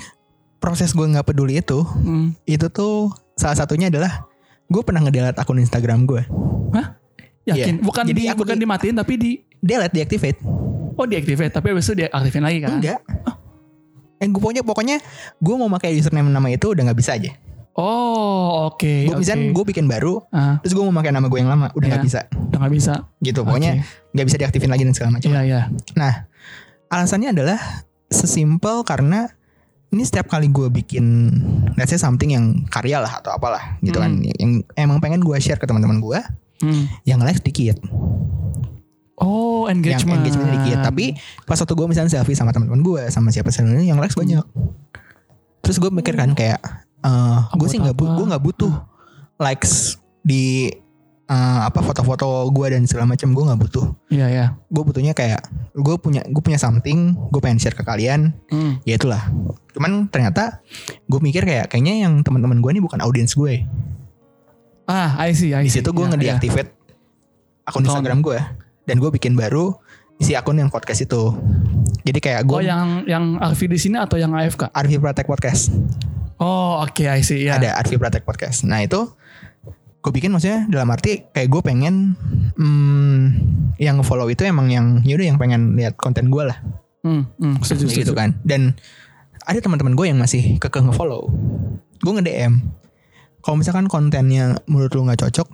[0.57, 2.33] proses gue nggak peduli itu, Hmm.
[2.43, 4.25] itu tuh salah satunya adalah
[4.67, 6.23] gue pernah ngedelete akun Instagram gue.
[7.47, 7.79] Yakin?
[7.79, 7.85] Iya.
[7.85, 10.39] Bukan Jadi di, aku bukan di- dimatiin tapi di Delete, deactivate.
[10.97, 12.71] oh diaktifin tapi habis itu diaktifin lagi kan?
[12.75, 12.99] Enggak.
[14.17, 14.97] Eh gue pokoknya pokoknya
[15.37, 17.33] gue mau pakai username nama itu udah nggak bisa aja.
[17.77, 18.89] Oh oke.
[19.05, 19.21] Gue oke.
[19.21, 22.01] misalnya gue bikin baru, Ah, terus gue mau pakai nama gue yang lama, udah nggak
[22.01, 22.09] Iya.
[22.09, 22.21] bisa.
[22.33, 22.93] udah nggak bisa.
[23.21, 23.41] Gitu.
[23.41, 23.85] Pokoknya
[24.17, 25.29] nggak bisa diaktifin lagi dan segala macam.
[25.29, 25.61] Iya iya.
[25.93, 26.25] Nah,
[26.89, 27.61] alasannya adalah
[28.09, 29.29] sesimpel karena
[29.87, 31.05] ini setiap kali gue bikin
[31.75, 35.57] let's say something yang karya lah atau apalah gitu kan yang emang pengen gue share
[35.57, 36.21] ke teman-teman gue
[36.57, 36.89] Hmm.
[37.05, 37.77] yang like sedikit
[39.17, 40.21] Oh engagement.
[40.21, 43.65] yang engagement dikit tapi pas waktu gue misalnya selfie sama teman-teman gue sama siapa sih
[43.83, 44.45] yang likes banyak
[45.59, 46.61] terus gue mikir kan kayak
[46.99, 48.73] eh gue Buat sih nggak gue nggak butuh
[49.37, 50.69] likes di
[51.25, 54.47] eh, apa foto-foto gue dan segala macam gue nggak butuh Iya iya.
[54.67, 58.79] gue butuhnya kayak gue punya gue punya something gue pengen share ke kalian Hmm.
[58.83, 59.33] ya itulah
[59.73, 60.61] cuman ternyata
[61.03, 63.65] gue mikir kayak kayaknya yang teman-teman gue ini bukan audiens gue
[64.85, 65.81] Ah I see I di see.
[65.81, 66.13] situ gue Iya, iya.
[66.37, 66.71] ngedeactivate
[67.65, 67.87] akun Account.
[67.91, 68.39] Instagram gue
[68.87, 69.77] dan gue bikin baru
[70.17, 71.35] isi akun yang podcast itu.
[72.07, 74.73] Jadi kayak gue Oh yang yang Arfi di sini atau yang AFK?
[74.73, 75.75] Arfi Pratek Podcast.
[76.41, 77.61] Oh oke I see ya.
[77.61, 78.65] ada Arfi Pratek Podcast.
[78.65, 79.11] Nah itu
[80.01, 82.15] gue bikin maksudnya dalam arti kayak gue pengen
[82.55, 83.23] hmm,
[83.83, 86.59] yang follow itu emang yang yaudah yang pengen lihat konten gue lah.
[87.03, 88.19] Hmm, hmm, setuju, gitu setuju.
[88.19, 88.31] kan.
[88.47, 88.79] Dan
[89.47, 91.27] ada teman-teman gue yang masih kekeh nge-follow.
[92.03, 92.63] Gue nge-DM
[93.47, 95.47] kalau misalkan kontennya menurut lu nggak cocok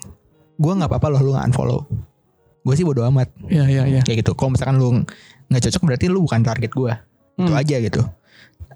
[0.56, 1.84] gue nggak apa-apa loh lu nggak unfollow
[2.62, 3.28] gue sih bodo amat.
[3.50, 4.00] Iya iya iya.
[4.02, 4.32] kayak gitu.
[4.34, 5.02] Kalau misalkan lu
[5.50, 6.92] nggak cocok berarti lu bukan target gue
[7.38, 7.60] itu Hmm.
[7.60, 8.02] aja gitu.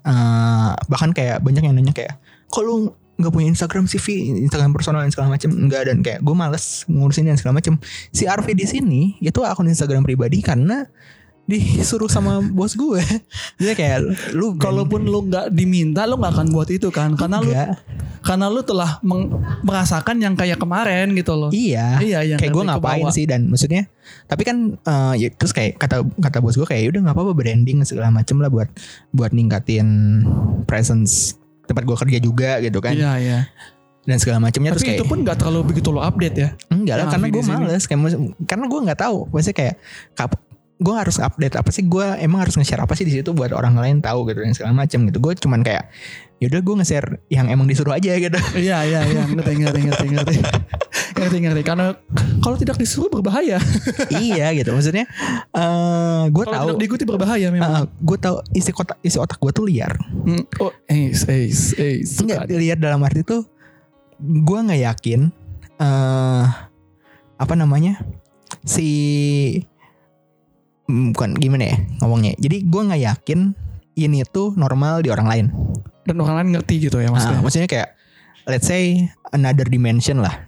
[0.07, 2.15] Eh, bahkan kayak banyak yang nanya kayak
[2.47, 6.35] kok lu nggak punya Instagram CV Instagram personal dan segala macam enggak dan kayak gue
[6.37, 7.81] males ngurusin dan segala macam
[8.13, 10.85] si Arfi di sini itu akun Instagram pribadi karena
[11.47, 12.99] disuruh sama bos gue.
[13.55, 14.03] Dia kayak
[14.35, 17.15] lu Kalaupun lu nggak diminta, lu nggak akan buat itu kan?
[17.15, 17.79] Karena lu enggak
[18.17, 19.31] karena lu telah meng-
[19.63, 21.47] merasakan yang kayak kemarin gitu loh.
[21.47, 21.95] iya.
[22.03, 23.23] Iya, yang kayak gue ngapain sih?
[23.23, 23.87] Dan maksudnya
[24.27, 27.31] tapi kan eh, ya, terus kayak kata kata bos gue kayak "Ya udah nggak apa-apa
[27.31, 28.67] branding segala macem lah buat
[29.15, 29.87] buat ningkatin
[30.67, 32.91] presence tempat gue kerja juga gitu kan.
[32.91, 33.39] Iya iya.
[34.07, 36.49] dan segala macamnya terus Tapi kayak itu pun nggak terlalu begitu lo update ya.
[36.71, 37.83] enggak lah karena gue males.
[37.83, 37.99] Kayak
[38.47, 39.17] karena gue nggak tahu.
[39.31, 39.75] Maksudnya kayak
[40.15, 40.31] kap
[40.77, 41.85] gue harus update apa sih?
[41.85, 44.73] Gue emang harus nge-share apa sih di situ buat orang lain tahu gitu dan segala
[44.77, 45.17] macam gitu.
[45.17, 45.89] Gue cuman kayak
[46.37, 48.37] yaudah gue nge-share yang emang disuruh aja gitu.
[48.53, 49.23] Iya iya iya.
[49.25, 50.35] Ngerti ngerti ngerti ngerti.
[51.17, 51.61] Ngerti ngerti.
[51.65, 51.97] Karena
[52.45, 53.57] kalau tidak disuruh berbahaya.
[54.21, 54.69] iya gitu.
[54.69, 55.09] Maksudnya
[55.49, 57.89] eh gue tahu tidak diikuti berbahaya memang.
[57.97, 59.97] gue tahu isi kotak isi otak gue tuh liar.
[59.97, 62.21] Hmm, Oh, ace, ace, ace.
[62.21, 63.49] Enggak lihat dalam arti tuh
[64.21, 65.29] gue nggak yakin
[65.77, 66.45] eh
[67.37, 68.01] apa namanya
[68.65, 68.89] si
[69.61, 69.76] mm,
[70.87, 72.33] bukan gimana ya ngomongnya.
[72.35, 73.39] Jadi gue nggak yakin
[73.93, 75.45] ini tuh normal di orang lain.
[76.03, 77.39] Dan orang lain ngerti gitu ya Nah, maksudnya.
[77.41, 77.89] maksudnya kayak
[78.45, 80.47] let's say another dimension lah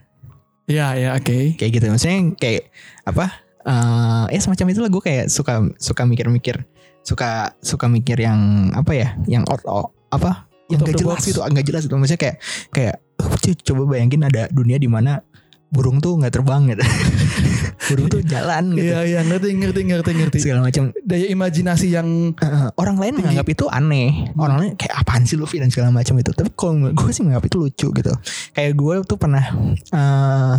[0.66, 1.56] Iya, ya, oke.
[1.56, 1.86] kayak gitu.
[1.88, 2.72] Maksudnya kayak
[3.04, 3.26] apa?
[3.60, 6.64] eh ya semacam itu lah gue kayak suka suka mikir-mikir
[7.02, 8.40] suka suka mikir yang
[8.72, 12.36] apa ya yang out, out- apa yang gak jelas gitu nggak jelas itu maksudnya kayak
[12.72, 15.20] kayak "Oh, cu- coba bayangin ada dunia di mana
[15.68, 16.82] burung tuh nggak terbang gitu
[17.90, 18.86] burung tuh jalan gitu.
[18.86, 20.38] Iya, iya, ngerti, ngerti, ngerti, ngerti.
[20.38, 20.94] segala macam.
[21.02, 23.26] Daya imajinasi yang Eh, orang lain Tinggi.
[23.26, 24.30] menganggap itu aneh.
[24.38, 25.58] Orang lain kayak apaan sih Luffy?
[25.58, 26.30] dan segala macam itu.
[26.30, 28.14] Tapi kalau gue sih menganggap itu lucu gitu.
[28.54, 29.44] Kayak gue tuh pernah
[29.90, 30.56] eh,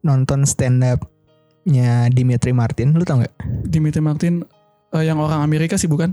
[0.00, 2.92] nonton stand up-nya Dimitri Martin.
[2.92, 3.34] Lu tau nggak?
[3.64, 4.42] Dimitri Martin
[4.90, 6.12] eh, yang orang Amerika sih bukan?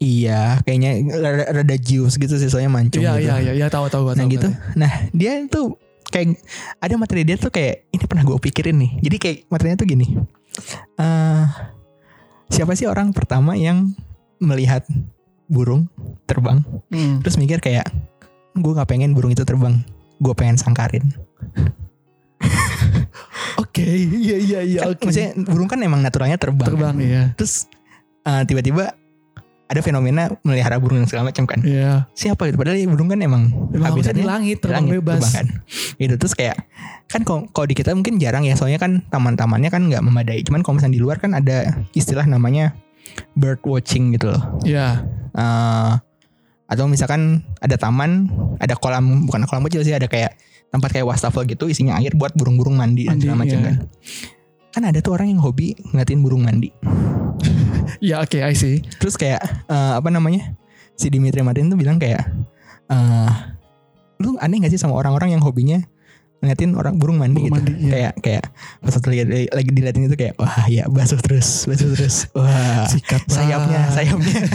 [0.00, 3.28] iya kayaknya rada, rada Jews gitu sih soalnya mancung Iya, gitu.
[3.28, 4.16] iya, iya, iya, tahu, tahu, tahu.
[4.16, 4.48] nah gitu.
[4.72, 5.76] nah dia tuh
[6.10, 6.36] kayak
[6.82, 8.92] ada materi dia tuh kayak ini pernah gue pikirin nih.
[9.06, 10.06] Jadi kayak materinya tuh gini.
[10.98, 11.46] Eh
[12.50, 13.94] siapa sih orang pertama yang
[14.42, 14.82] melihat
[15.46, 15.86] burung
[16.26, 16.62] terbang?
[16.90, 17.22] Hmm.
[17.22, 17.86] terus mikir kayak
[18.58, 19.80] gue nggak pengen burung itu terbang.
[20.20, 21.14] Gue pengen sangkarin.
[23.62, 27.22] Oke, iya, iya, iya, Kan maksudnya burung kan emang naturalnya terbang, Terbang, iya.
[27.36, 27.68] terus
[28.24, 28.96] eh, tiba-tiba
[29.70, 32.10] ada fenomena melihara burung dan segala macam kan Iya.
[32.18, 35.22] siapa gitu padahal ya burung kan emang Emang harusnya di langit, terbang langit, bebas.
[35.22, 35.46] terbang kan
[35.94, 36.56] gitu terus kayak
[37.06, 40.82] kan kalau di kita mungkin jarang ya soalnya kan taman-tamannya kan nggak memadai cuman kalau
[40.82, 42.74] misalnya di luar kan ada istilah namanya
[43.38, 45.06] bird watching gitu loh Iya.
[45.30, 45.92] Eh,
[46.70, 50.34] atau misalkan ada taman ada kolam bukan kolam kecil sih ada kayak
[50.70, 53.66] tempat kayak wastafel gitu isinya air buat burung-burung mandi, dan Mandi, segala macam iya.
[53.66, 53.76] kan
[54.70, 56.70] kan ada tuh orang yang hobi ngeliatin burung mandi.
[57.98, 58.82] Iya, oke, I see.
[58.98, 60.54] terus kayak eh, apa namanya
[60.94, 62.22] si Dimitri Martin tuh bilang kayak
[62.90, 63.32] eh
[64.20, 65.80] lu aneh gak sih sama orang-orang yang hobinya
[66.40, 67.68] ngeliatin orang burung mandi Burung gitu?
[67.68, 67.90] mandi, iya.
[67.92, 68.44] kayak kayak
[68.80, 69.08] pas waktu
[69.52, 72.16] lagi, diliatin itu kayak wah ya basuh terus basuh terus.
[72.36, 74.40] Wah Sikat sayapnya sayapnya.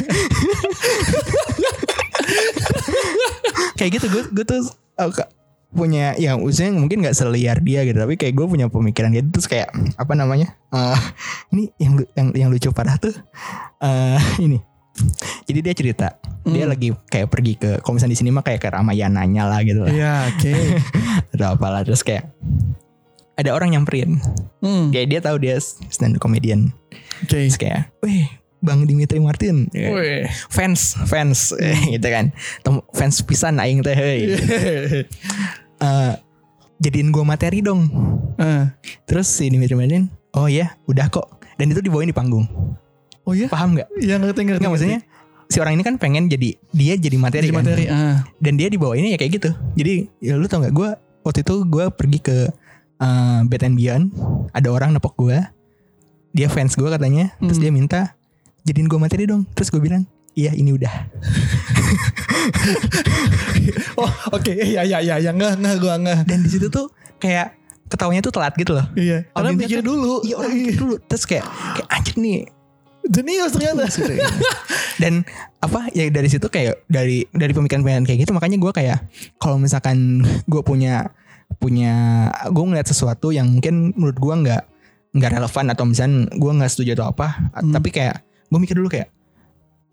[3.76, 4.62] Kayak gitu gue gue tuh
[4.98, 5.30] uh, ke-
[5.76, 9.46] punya yang usia mungkin nggak seliar dia gitu tapi kayak gue punya pemikiran gitu terus
[9.46, 11.00] kayak apa namanya eh,
[11.52, 13.14] ini yang yang yang lucu parah tuh
[13.80, 14.58] eh ini.
[15.44, 16.08] Jadi dia cerita
[16.42, 16.72] dia Hmm.
[16.72, 19.92] lagi kayak pergi ke misalnya di sini mah kayak ke Ramayananya lah gitu lah.
[19.92, 20.54] Iya, oke.
[21.36, 22.32] atau apalah terus kayak
[23.36, 24.24] ada orang nyamperin.
[24.64, 26.72] Hmm, kayak dia tahu dia stand up comedian.
[27.28, 27.28] Oke.
[27.28, 28.24] terus kayak weh
[28.64, 29.68] Bang Dimitri Martin.
[29.70, 30.32] Wih.
[30.48, 31.52] fans fans.
[31.94, 32.32] Gitu kan.
[32.64, 33.94] Tem- fans pisan aing teh
[35.78, 36.14] Eh,
[36.78, 37.88] jadiin gue materi dong
[38.36, 38.64] Eh,
[39.04, 42.44] terus si Dimitri Martin oh ya udah kok dan itu dibawain di panggung
[43.24, 43.48] Oh iya?
[43.48, 44.60] paham nggak Iya ngerti ngerti.
[44.60, 45.00] nggak maksudnya
[45.46, 47.84] si orang ini kan pengen jadi dia jadi materi, Jadi kan materi.
[47.86, 48.24] Ah.
[48.38, 50.90] dan dia dibawainnya ya kayak gitu jadi ya lu tau nggak gue
[51.22, 52.38] waktu itu gue pergi ke
[52.98, 54.06] eh, Bed and Beyond
[54.52, 55.38] ada orang nepok gue
[56.32, 57.64] dia fans gue katanya terus Hmm.
[57.64, 58.02] dia minta
[58.64, 60.04] jadiin gue materi dong terus gue bilang
[60.36, 60.92] iya ini udah
[63.96, 64.52] Oh, oke.
[64.52, 65.32] Iya, iya, iya, iya.
[65.32, 66.20] Nggak, nggak, gua nggak.
[66.26, 67.56] dan di situ tuh kayak
[67.86, 69.24] ketawanya tuh telat gitu loh Iya.
[69.32, 70.14] Orang pikir tuh- dulu.
[70.22, 72.40] iya orang mikir dulu terus kayak kayak anjir nih
[73.06, 73.86] Jenius ternyata.
[73.86, 74.18] gitu.
[74.98, 75.22] dan
[75.60, 79.00] apa ya dari situ kayak dari dari pemikiran-pemikiran kayak gitu makanya gue kayak
[79.38, 81.14] kalau misalkan gue punya
[81.56, 81.94] punya
[82.44, 84.64] gue ngeliat sesuatu yang mungkin menurut gue nggak
[85.14, 87.72] nggak relevan atau misalnya gue nggak setuju atau apa Hmm.
[87.72, 89.14] tapi kayak gue mikir dulu kayak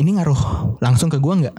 [0.03, 0.41] ini ngaruh
[0.83, 1.57] langsung ke gue nggak?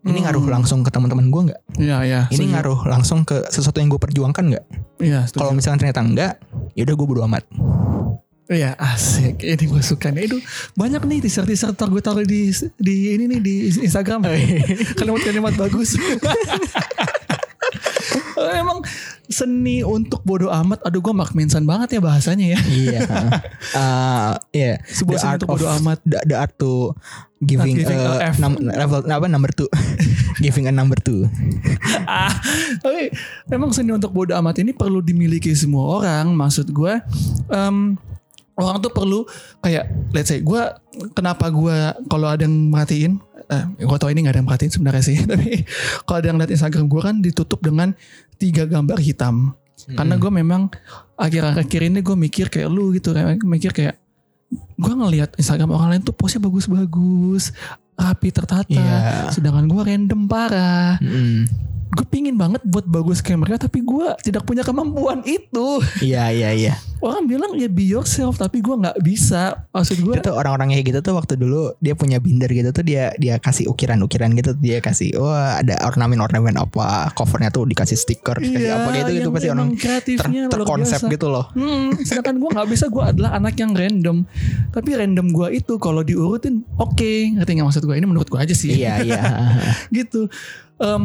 [0.00, 0.24] Ini Hmm.
[0.28, 1.60] ngaruh langsung ke teman-teman gue nggak?
[1.76, 2.20] Iya, iya.
[2.28, 2.52] ini setuju.
[2.56, 4.64] ngaruh langsung ke sesuatu yang gue perjuangkan nggak?
[5.00, 6.32] Iya, kalau misalkan ternyata enggak
[6.72, 7.44] ya udah gue bodo amat.
[8.50, 9.46] Iya asik.
[9.46, 10.26] Ini gue suka nih.
[10.26, 10.42] Aduh
[10.74, 13.54] banyak nih teaser-teaser Ntar gue taruh di, di ini nih Di
[13.86, 14.26] Instagram.
[14.98, 15.94] Kalimat-kalimat bagus
[18.60, 18.80] Emang
[19.26, 23.00] seni untuk bodo amat Aduh gue Mark Manson banget ya bahasanya ya Iya.
[23.72, 24.74] Eh, Iya.
[24.84, 25.98] Sebuah The seni untuk of bodo amat.
[26.02, 26.92] The, the art to
[27.38, 28.36] giving, giving a a F.
[28.36, 29.68] num- level apa number two.
[30.44, 31.28] giving a number two.
[32.04, 32.32] ah,
[32.80, 33.12] Tapi
[33.46, 36.96] memang seni untuk bodo amat ini Perlu dimiliki semua orang Maksud gue
[37.48, 37.96] em,
[38.54, 39.24] Orang tuh perlu
[39.58, 40.60] Kayak let's say Gue
[41.12, 41.76] Kenapa gue
[42.06, 43.20] Kalau ada yang merhatiin
[43.50, 45.66] eh, Gue tau ini gak ada yang merhatiin sebenarnya sih Tapi
[46.02, 47.92] Kalau ada yang lihat Instagram gue kan Ditutup dengan
[48.34, 49.52] Tiga gambar hitam
[49.90, 50.70] Karena gue memang
[51.16, 53.98] Akhir-akhir ini gue mikir kayak lu gitu kayak Mikir kayak
[54.76, 57.52] Gue ngelihat Instagram orang lain tuh Postnya bagus-bagus
[57.94, 59.28] Rapi tertata Iya.
[59.28, 61.68] Sedangkan gue random parah Mm-mm.
[61.90, 65.82] Gue pingin banget buat bagus kayak mereka tapi gue tidak punya kemampuan itu.
[65.98, 66.74] Iya iya iya.
[67.00, 69.66] orang bilang ya be yourself tapi gue nggak bisa.
[69.72, 72.84] Maksud gue Itu tuh orang-orang kayak gitu tuh waktu dulu dia punya binder gitu tuh
[72.84, 74.52] dia dia kasih ukiran-ukiran gitu.
[74.60, 79.10] Dia kasih wah ada ornamen-ornamen apa covernya tuh dikasih stiker dikasih apa gitu.
[79.16, 81.48] Gitu Iya, pasti orang ter, kreatifnya luar terkonsep gitu loh.
[81.56, 84.16] Hmm, sedangkan gue nggak bisa gue adalah anak yang random.
[84.70, 87.12] Tapi random gue itu kalau diurutin oke.
[87.40, 88.76] Ngerti nggak maksud gue ini menurut gue aja sih.
[88.76, 89.22] Iya iya.
[89.96, 90.28] gitu.
[90.80, 91.02] Em,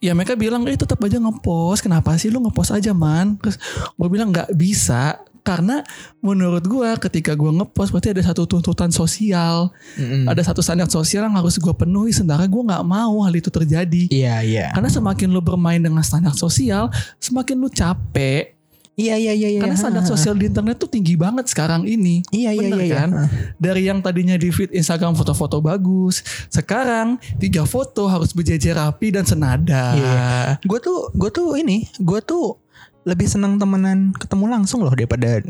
[0.00, 1.84] ya mereka bilang eh tetap aja ngepost.
[1.84, 3.36] Kenapa sih lu ngepost aja man?
[3.38, 3.60] Terus
[3.94, 5.20] gue bilang nggak bisa.
[5.40, 5.80] Karena
[6.20, 9.72] menurut gue ketika gue ngepost berarti ada satu tuntutan sosial.
[9.96, 10.28] Mm-mm.
[10.28, 12.12] ada satu standar sosial yang harus gue penuhi.
[12.12, 14.08] Sementara gue nggak mau hal itu terjadi.
[14.12, 14.66] Iya iya.
[14.76, 16.88] karena semakin lu bermain dengan standar sosial
[17.20, 18.59] semakin lu capek
[19.00, 19.60] Iya iya iya iya.
[19.60, 22.96] karena standar sosial di internet tuh tinggi banget sekarang ini Iya iya Bener iya.
[23.00, 23.10] kan?
[23.56, 29.24] dari yang tadinya di feed Instagram foto-foto bagus sekarang tiga foto harus berjejer rapi dan
[29.24, 30.20] senada Iya.
[30.62, 32.60] Gue tuh gue tuh ini gue tuh
[33.02, 35.40] lebih senang temenan ketemu langsung loh daripada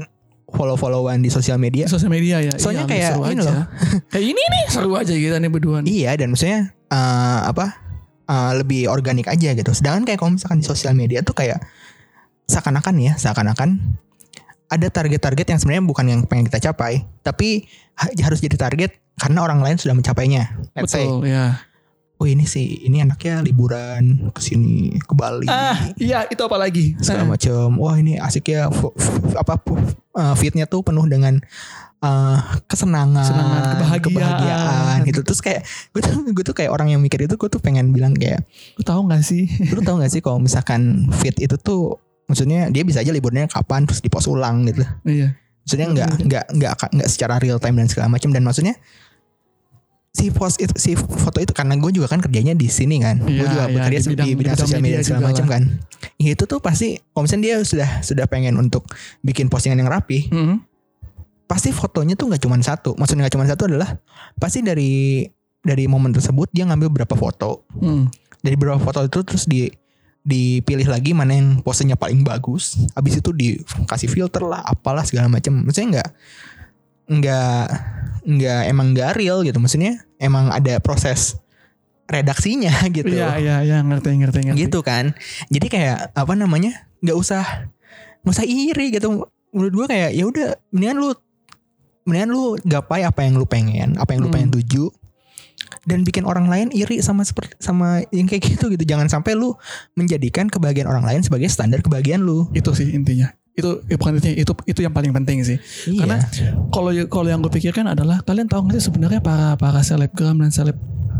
[0.48, 1.86] follow-followan di sosial media.
[1.86, 3.42] sosial media ya Soalnya Iya, kayak seru ini aja.
[3.46, 3.64] loh.
[4.12, 5.90] kayak ini nih seru aja kita nih berdua nih.
[5.96, 7.66] Iya dan maksudnya eh, apa
[8.26, 9.70] eh, lebih organik aja gitu.
[9.70, 11.62] Sedangkan kayak kalau misalkan di sosial media tuh kayak
[12.51, 13.78] seakan-akan ya seakan-akan
[14.66, 19.42] ada target-target yang sebenarnya bukan yang pengen kita capai, tapi ha- harus jadi target karena
[19.42, 20.46] orang lain sudah mencapainya.
[20.74, 21.59] Let's say, betul ya
[22.20, 25.48] oh ini sih ini anaknya liburan ke sini ke Bali.
[25.48, 27.66] ah iya itu apa lagi segala Ah, macam.
[27.80, 28.92] Wah ini asik ya f-
[29.34, 29.57] apa
[30.12, 31.40] uh, fitnya tuh penuh dengan
[31.98, 32.38] uh,
[32.68, 34.05] kesenangan, Kesenangan, kebahagiaan.
[34.05, 35.20] kebahagiaan gitu.
[35.24, 38.12] Terus kayak gue tuh gue tuh kayak orang yang mikir itu gue tuh pengen bilang
[38.12, 38.44] kayak
[38.76, 41.96] lu tahu nggak sih lu tau gak sih kalau misalkan fit itu tuh
[42.30, 44.86] maksudnya dia bisa aja liburnya kapan terus di post ulang gitu.
[45.04, 45.34] iya.
[45.60, 48.30] Maksudnya nggak nggak nggak nggak secara real time dan segala macam.
[48.30, 48.78] Dan maksudnya
[50.10, 53.18] si post itu si foto itu karena gue juga kan kerjanya di sini kan.
[53.20, 55.22] Gue Iya, juga iya, bekerja di di bidang- bidang, di bidang sosial media media segala
[55.28, 55.62] macam kan.
[56.16, 58.82] Ya, itu tuh pasti kalau misalnya dia sudah sudah pengen untuk
[59.20, 60.56] bikin postingan yang rapi Mhm.
[61.44, 62.94] pasti fotonya tuh nggak cuma satu.
[62.94, 63.98] Maksudnya nggak cuma satu adalah
[64.34, 65.22] pasti dari
[65.60, 67.66] dari momen tersebut dia ngambil berapa foto.
[67.74, 68.10] Hmm.
[68.40, 69.68] dari beberapa foto itu terus di
[70.20, 75.64] dipilih lagi mana yang posenya paling bagus habis itu dikasih filter lah apalah segala macam
[75.64, 76.08] maksudnya nggak
[77.10, 77.64] nggak
[78.20, 79.58] nggak emang nggak real gitu.
[79.58, 81.34] Maksudnya emang ada proses
[82.06, 83.10] redaksinya gitu.
[83.10, 84.58] Iya iya iya ngerti ngerti ngerti.
[84.68, 85.16] Gitu kan.
[85.50, 87.42] Jadi kayak apa namanya nggak usah
[88.22, 89.26] nggak usah iri gitu.
[89.50, 91.10] Menurut gua kayak ya udah mendingan lu
[92.06, 93.98] mendingan lu gapai apa yang lu pengen.
[93.98, 94.36] Apa yang lu Hmm.
[94.38, 94.94] pengen tuju
[95.88, 98.84] dan bikin orang lain iri sama seperti sama yang kayak gitu gitu.
[98.84, 99.56] Jangan sampai lu
[99.96, 102.48] menjadikan kebahagiaan orang lain sebagai standar kebahagiaan lu.
[102.52, 103.32] Itu sih intinya.
[103.56, 105.58] Itu ya bukan intinya itu itu yang paling penting sih.
[105.88, 106.04] Iya.
[106.04, 106.18] Karena
[106.72, 110.52] kalau kalau yang gue pikirkan adalah kalian tahu nggak sih sebenarnya para para selebgram dan
[110.52, 110.76] seleb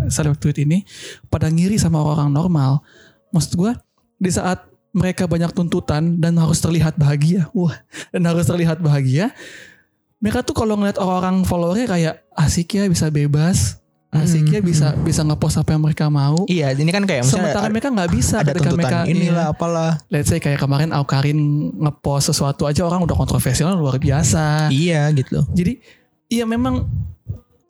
[0.09, 0.85] seleb tweet ini
[1.33, 2.85] pada ngiri sama orang normal.
[3.33, 3.73] Maksud gue
[4.21, 7.75] di saat mereka banyak tuntutan dan harus terlihat bahagia, wah
[8.11, 9.31] dan harus terlihat bahagia,
[10.21, 13.80] mereka tuh kalau ngeliat orang-orang followernya kayak asik ya bisa bebas,
[14.11, 16.43] asik ya Hmm, bisa bisa ngepost apa yang mereka mau.
[16.51, 19.47] iya ini kan kayak misalnya Sementara ada, mereka nggak bisa ada ketika tuntutan mereka inilah
[19.47, 19.55] iya.
[19.55, 21.39] apalah let's say kayak kemarin Aukarin
[21.79, 24.67] ngepost sesuatu aja orang udah kontroversial luar biasa.
[24.75, 25.79] iya gitu Jadi
[26.27, 26.91] iya memang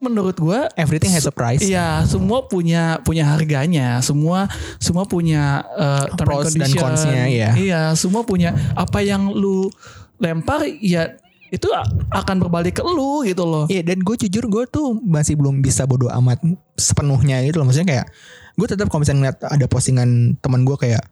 [0.00, 4.48] menurut gua everything has a price iya semua punya punya harganya, semua
[4.80, 7.50] semua punya uh, Pros dan cons-nya, iya.
[7.52, 9.68] Iya, semua punya apa yang lu
[10.16, 11.20] lempar ya
[11.50, 11.66] itu
[12.08, 13.64] akan berbalik ke lu gitu loh.
[13.66, 16.38] Iya dan gue jujur gue tuh masih belum bisa bodo amat
[16.74, 18.06] sepenuhnya gitu loh maksudnya kayak
[18.54, 21.02] gue tetap kalau misalnya ngeliat ada postingan teman gue kayak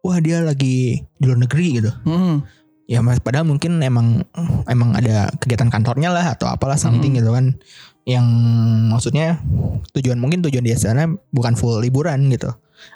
[0.00, 2.46] wah dia lagi di luar negeri gitu Hmm.
[2.84, 4.22] ya mas padahal mungkin emang
[4.64, 7.18] emang ada kegiatan kantornya lah atau apalah something Hmm.
[7.18, 7.46] gitu kan
[8.04, 8.24] yang
[8.88, 9.42] maksudnya
[9.92, 12.48] tujuan mungkin tujuan dia sana bukan full liburan gitu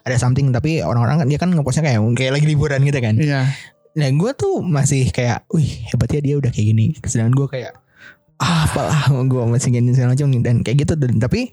[0.03, 3.41] ada something tapi orang-orang kan dia kan ngepostnya kayak kayak lagi liburan gitu kan Iya.
[3.93, 6.97] Nah gue tuh masih kayak, wih hebatnya dia udah kayak gini.
[7.05, 7.73] Sedangkan gue kayak,
[8.41, 10.95] ah apalah gue masih gini segala macam dan kayak gitu.
[10.97, 11.53] Dan, tapi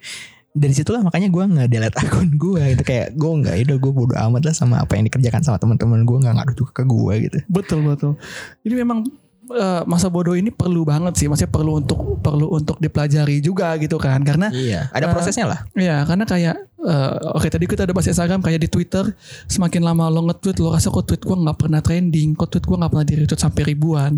[0.50, 4.18] dari situlah makanya gue nggak delete akun gue gitu kayak gue nggak itu gue bodo
[4.18, 7.38] amat lah sama apa yang dikerjakan sama teman-teman gue nggak ngaruh juga ke gue gitu.
[7.52, 8.18] Betul betul.
[8.66, 9.06] Jadi memang
[9.50, 13.98] eh, masa bodoh ini perlu banget sih, maksudnya perlu untuk perlu untuk dipelajari juga gitu
[13.98, 14.90] kan, karena Iya.
[14.94, 15.60] Ada Eh, prosesnya lah.
[15.74, 19.06] ya karena kayak eh, oke tadi kita ada bahas Instagram kayak di Twitter
[19.46, 22.78] semakin lama lo nge-tweet lo rasa kok tweet gua nggak pernah trending, kok tweet gua
[22.86, 24.18] nggak pernah di-retweet sampai ribuan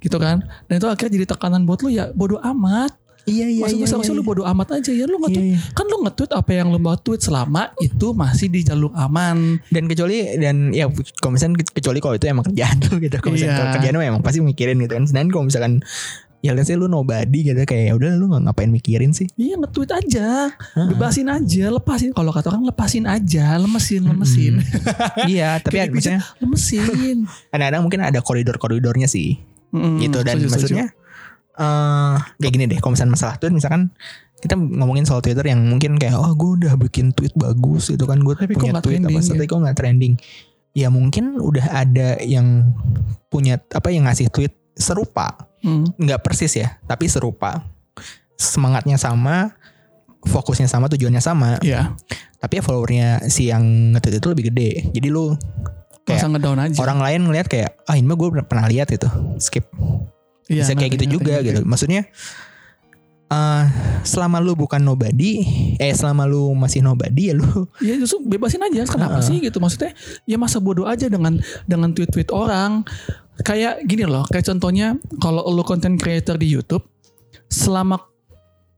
[0.00, 2.96] gitu kan, dan itu akhirnya jadi tekanan buat lo ya bodoh amat.
[3.30, 5.58] Iya iya Maksud gue seharusnya lu bodoh amat aja ya lu nge-tweet Iya, iya.
[5.70, 9.62] kan lu nge-tweet apa yang lu mau tweet selama itu masih di jalur aman.
[9.66, 13.16] Dan kecuali dan ya kalau misalnya kecuali kalau itu emang kerjaan lu gitu.
[13.16, 13.72] Kalau misalnya Iya.
[13.74, 15.04] kerjaan lu emang pasti mikirin gitu kan.
[15.04, 15.72] Sedangkan kalau misalkan
[16.40, 19.60] ya let's say lu nobody gitu kayak ya udah lu nggak ngapain mikirin sih Iya
[19.60, 20.88] nge-tweet aja, Heeh.
[20.88, 22.10] bebasin aja, lepasin.
[22.10, 24.54] Kalau kata orang lepasin aja, lemesin, lemesin,
[25.26, 27.28] iya tapi Kayak maksudnya lemesin.
[27.52, 29.36] kadang-kadang mungkin ada koridor-koridornya sih
[29.70, 30.74] Mm, gitu dan setuju, setuju.
[31.60, 33.92] Eh kayak gini deh kalau misalnya masalah tweet misalkan
[34.40, 38.16] kita ngomongin soal Twitter yang mungkin kayak oh gue udah bikin tweet bagus itu kan
[38.24, 39.50] gue Tapi punya tweet apa trending, tapi ya?
[39.52, 40.14] kok nggak trending?
[40.72, 42.72] Ya mungkin udah ada yang
[43.28, 45.46] punya apa yang ngasih tweet serupa.
[45.60, 45.84] Hmm.
[46.00, 47.68] nggak persis ya tapi serupa.
[48.40, 49.52] Semangatnya sama
[50.24, 51.60] fokusnya sama tujuannya sama.
[51.60, 51.92] Iya,
[52.40, 54.70] tapi ya followernya si yang nge-tweet itu lebih gede.
[54.96, 55.36] Jadi lu
[56.08, 56.80] Kayak aja.
[56.80, 59.04] orang lain ngelihat kayak ah ini mah gue pernah lihat itu.
[59.36, 59.68] Skip
[60.50, 62.10] Iya, bisa kayak gitu juga gitu maksudnya
[63.30, 63.64] eh
[64.02, 65.46] selama lu bukan nobody
[65.78, 67.46] eh selama lu masih nobody ya lu
[67.86, 68.82] Ya justru bebasin aja.
[68.90, 69.62] Kenapa sih gitu?
[69.62, 69.94] Maksudnya
[70.26, 71.38] ya masa bodoh aja dengan
[71.70, 72.82] dengan tweet-tweet orang.
[73.46, 74.26] Kayak gini loh.
[74.26, 76.84] Kayak contohnya kalau lu content creator di YouTube,
[77.46, 78.09] selama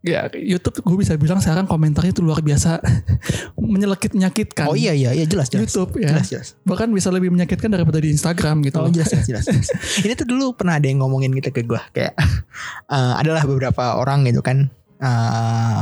[0.03, 2.83] ya YouTube gue bisa bilang sekarang komentarnya itu luar biasa
[3.57, 4.67] menyelekit menyakitkan.
[4.67, 6.11] oh iya iya iya jelas jelas YouTube ya.
[6.11, 8.83] jelas jelas Bahkan bisa lebih menyakitkan daripada di Instagram gitu.
[8.83, 9.71] Oh jelas jelas, jelas.
[10.05, 12.19] Ini tuh dulu pernah ada yang ngomongin gitu ke gue kayak
[12.95, 14.67] eh, adalah beberapa orang gitu kan
[14.99, 15.81] eh,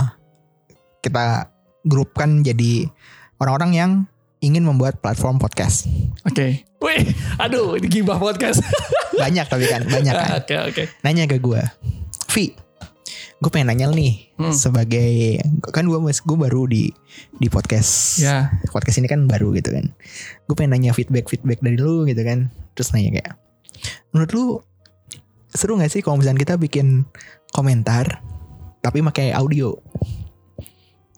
[1.01, 1.49] kita
[1.89, 2.93] grupkan jadi
[3.41, 3.91] orang-orang yang
[4.45, 5.89] ingin membuat platform podcast
[6.29, 6.68] Oke.
[6.81, 8.61] Wih, aduh ini gibah podcast.
[9.16, 10.83] banyak tapi kan banyak kan Oke oke.
[11.05, 11.61] nanya ke gue
[12.33, 12.57] Vi
[13.41, 14.53] gue pengen nanya nih Hmm.
[14.53, 16.93] sebagai kan gue gue baru di
[17.34, 18.53] di podcast Ya.
[18.68, 19.93] podcast ini kan baru gitu kan
[20.43, 23.32] gue pengen nanya feedback feedback dari lu gitu kan terus nanya kayak
[24.11, 24.45] menurut lu
[25.49, 27.09] seru nggak sih kalau misalnya kita bikin
[27.51, 28.20] komentar
[28.78, 29.72] tapi pakai audio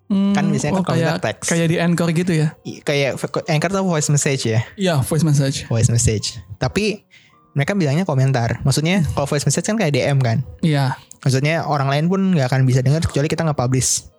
[0.07, 1.47] Hmm, Kan biasanya kan oh, kayak komentar teks.
[1.49, 2.53] kayak di Anchor gitu ya.
[2.85, 3.17] Kayak
[3.49, 5.65] anchor tuh voice message ya Iya, voice message.
[5.67, 7.09] voice message tapi
[7.53, 11.01] mereka bilangnya komentar maksudnya kalau voice message kan kayak DM kan Iya.
[11.23, 14.11] Maksudnya orang lain pun nggak akan bisa dengar kecuali kita nggak publish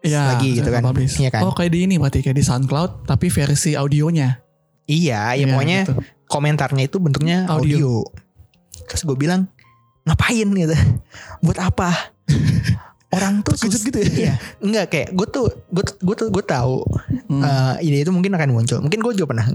[0.00, 0.80] Iya, lagi gitu kan.
[0.82, 1.20] publish.
[1.20, 1.44] Iya kan?
[1.44, 4.40] Oh, kayak di ini berarti kayak di SoundCloud tapi versi audionya.
[4.84, 5.94] iya ya Iya, pokoknya gitu.
[6.26, 7.76] komentarnya itu bentuknya Audio.
[7.76, 7.92] audio.
[8.88, 9.44] Terus gue bilang
[10.02, 10.72] ngapain gitu?
[11.40, 11.92] Buat apa?
[13.14, 14.08] Orang tuh sus- gitu ya?
[14.08, 16.80] Iya, enggak kayak gue tuh gue tuh gue tuh gue tahu
[17.28, 17.42] Hmm.
[17.44, 18.78] eh, ide itu mungkin akan muncul.
[18.80, 19.46] Mungkin gue juga pernah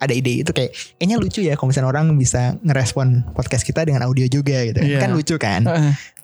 [0.00, 4.04] ada ide itu kayak kayaknya lucu ya kalau misalnya orang bisa ngerespon podcast kita dengan
[4.04, 4.80] audio juga gitu.
[4.82, 4.98] Iya.
[5.00, 5.64] Kan lucu kan?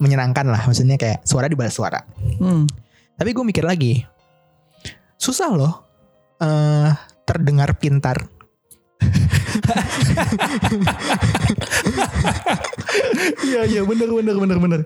[0.02, 2.02] Menyenangkan lah maksudnya kayak suara di balas suara.
[2.40, 2.66] Hmm.
[3.16, 4.04] Tapi gue mikir lagi,
[5.16, 5.74] susah loh
[6.40, 6.90] eh
[7.24, 8.16] terdengar pintar.
[13.44, 14.80] Iya, iya, bener, bener, bener, bener.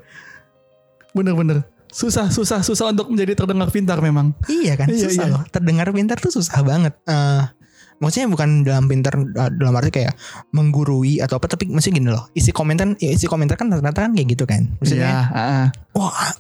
[1.14, 1.58] Bener, bener.
[1.94, 4.34] Susah, susah, susah untuk menjadi terdengar pintar memang.
[4.50, 5.34] Iya kan, Iya, susah iya.
[5.38, 5.42] loh.
[5.46, 6.94] Terdengar pintar tuh susah banget.
[7.06, 7.44] eh
[7.98, 10.14] maksudnya bukan dalam pintar eh, dalam arti kayak
[10.50, 12.24] menggurui atau apa, tapi maksudnya gini loh.
[12.32, 14.62] Isi komentar, ya isi komentar kan rata-rata kan kayak gitu kan.
[14.64, 15.66] Iya, Maksudnya, heeh.
[15.94, 16.30] wah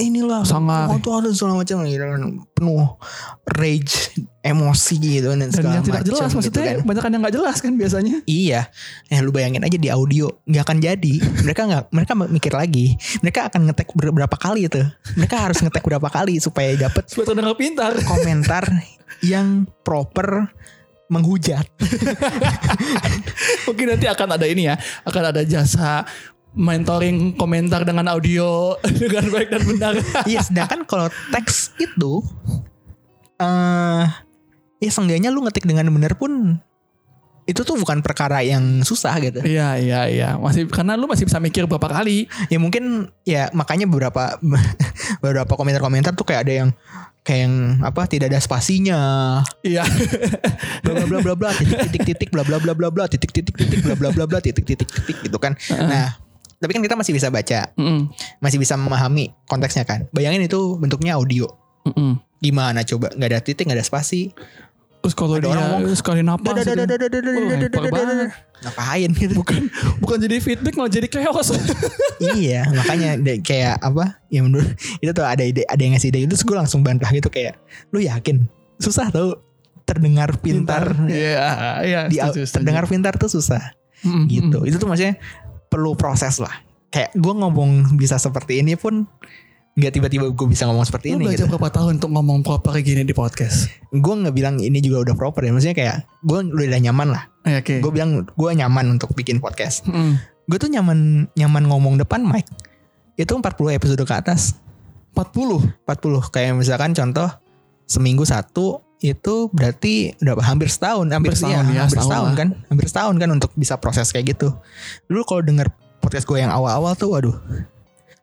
[0.00, 0.88] inilah Sangat.
[0.88, 2.22] oh, tuh ada segala macam gitu kan
[2.56, 2.96] penuh
[3.44, 4.08] rage
[4.40, 6.76] emosi gitu dan Dan segala yang tidak macam jelas gitu maksudnya kan.
[6.80, 8.14] banyak yang nggak jelas kan biasanya.
[8.24, 8.60] Iya,
[9.06, 11.14] eh lu bayangin aja di audio nggak akan jadi.
[11.44, 12.86] Mereka nggak, mereka mikir lagi.
[13.20, 14.80] Mereka akan ngetek ber- berapa kali itu.
[15.12, 17.92] Mereka harus ngetek berapa kali supaya dapet Supaya terdengar pintar.
[18.00, 18.64] komentar
[19.20, 20.56] yang proper
[21.06, 21.66] menghujat.
[23.66, 24.74] Mungkin nanti akan ada ini ya,
[25.06, 26.06] akan ada jasa
[26.56, 29.92] mentoring komentar dengan audio dengan baik dan benar.
[30.30, 32.24] Iya, sedangkan kalau teks itu,
[33.36, 34.04] eh,
[34.80, 36.56] ya seenggaknya lu ngetik dengan benar pun
[37.46, 39.38] itu tuh bukan perkara yang susah gitu.
[39.46, 42.26] Iya iya iya masih karena lu masih bisa mikir berapa kali.
[42.50, 44.34] Ya mungkin ya makanya beberapa
[45.22, 46.70] beberapa komentar-komentar tuh kayak ada yang
[47.26, 49.00] kayak yang apa tidak ada spasinya
[49.66, 49.82] Iya.
[50.86, 53.58] bla bla bla bla bla titik titik titik bla bla bla bla bla titik titik
[53.58, 55.58] titik bla bla bla bla titik titik titik gitu kan.
[55.74, 56.14] Nah,
[56.56, 57.66] tapi kan kita masih bisa baca,
[58.38, 60.06] masih bisa memahami konteksnya kan.
[60.14, 61.50] Bayangin itu bentuknya audio.
[62.38, 63.10] Gimana coba?
[63.10, 64.30] nggak ada titik, nggak ada spasi.
[65.06, 66.82] Terus kalau dia orang sekali napas gitu.
[68.56, 69.38] Ngapain gitu?
[69.38, 69.70] bukan
[70.02, 71.54] bukan jadi feedback malah jadi chaos.
[72.34, 74.18] iya, makanya kayak apa?
[74.34, 77.06] Ya menurut itu tuh ada ide, ada yang ngasih ide itu, terus gue langsung bantah
[77.14, 77.54] gitu kayak,
[77.94, 78.50] lu yakin?
[78.82, 79.38] Susah tau
[79.86, 80.90] terdengar pintar.
[81.06, 81.46] Iya,
[81.86, 82.26] iya.
[82.34, 83.78] Terdengar pintar tuh susah.
[84.26, 84.58] Gitu.
[84.66, 85.22] Itu tuh maksudnya
[85.70, 86.66] perlu proses lah.
[86.90, 89.06] Kayak gue ngomong bisa seperti ini pun
[89.76, 91.52] nggak tiba-tiba gue bisa ngomong seperti Lu ini belajar gitu.
[91.52, 93.68] berapa tahun untuk ngomong proper gini di podcast?
[93.92, 95.52] Gue nggak bilang ini juga udah proper ya.
[95.52, 97.28] Maksudnya kayak gue udah nyaman lah.
[97.44, 97.84] Eh, Oke.
[97.84, 99.84] Gue bilang gue nyaman untuk bikin podcast.
[99.84, 100.16] Mm.
[100.48, 102.48] Gue tuh nyaman nyaman ngomong depan mic.
[103.20, 104.56] Itu 40 episode ke atas.
[105.12, 105.84] 40.
[105.84, 107.28] 40 kayak misalkan contoh
[107.84, 112.24] seminggu satu itu berarti udah hampir setahun hampir Hampir setahun, iya, ya, hampir setahun setahun
[112.24, 112.36] lah.
[112.36, 114.56] kan hampir setahun kan untuk bisa proses kayak gitu
[115.04, 115.68] dulu kalau denger
[116.00, 117.36] podcast gue yang awal-awal tuh waduh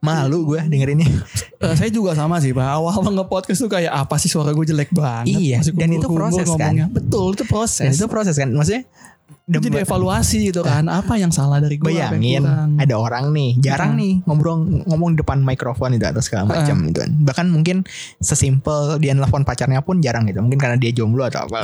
[0.04, 1.08] Malu gue dengerinnya.
[1.64, 2.60] Eh, saya juga sama sih, Pak.
[2.76, 5.32] Awal nge-podcast tuh kayak apa sih suara gue jelek banget.
[5.32, 6.76] Iya, Masih dan itu proses, kan?
[6.76, 6.86] ngomongnya.
[6.92, 7.88] Betul, itu proses.
[7.88, 8.52] Dan itu proses kan.
[8.52, 8.84] Maksudnya
[9.48, 10.92] Itu jadi evaluasi gitu kan.
[10.92, 11.88] Apa yang salah dari gue?
[11.88, 12.44] bayangin
[12.76, 14.00] ada orang nih jarang Hmm.
[14.04, 17.12] nih ngobrol ngomong depan mikrofon itu atau segala macam gitu kan.
[17.24, 17.88] Bahkan mungkin
[18.20, 20.44] sesimpel dia nelfon pacarnya pun jarang gitu.
[20.44, 21.64] Mungkin karena dia jomblo atau apa.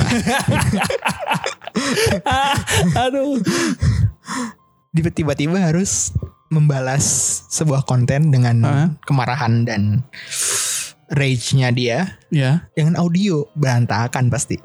[3.04, 3.36] Aduh.
[4.90, 6.16] Tiba-tiba harus
[6.50, 7.04] membalas
[7.48, 8.88] sebuah konten dengan Hah?
[9.06, 10.02] kemarahan dan
[11.10, 11.98] rage-nya dia
[12.30, 12.66] Ya.
[12.74, 14.58] dengan audio berantakan pasti.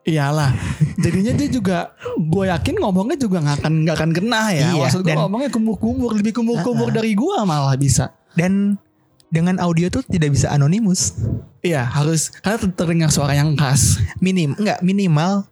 [0.00, 0.56] Iyalah.
[0.98, 1.78] Jadinya dia juga
[2.16, 4.68] gue yakin ngomongnya juga nggak akan nggak akan kena ya.
[4.74, 8.10] Iya, Maksud gue ngomongnya kumur-kumur lebih kumur-kumur dari gue malah bisa.
[8.34, 8.80] Dan
[9.30, 11.14] dengan audio tuh tidak bisa anonimus.
[11.62, 14.00] Iya harus karena ter- terdengar suara yang khas.
[14.18, 15.46] Minim enggak minimal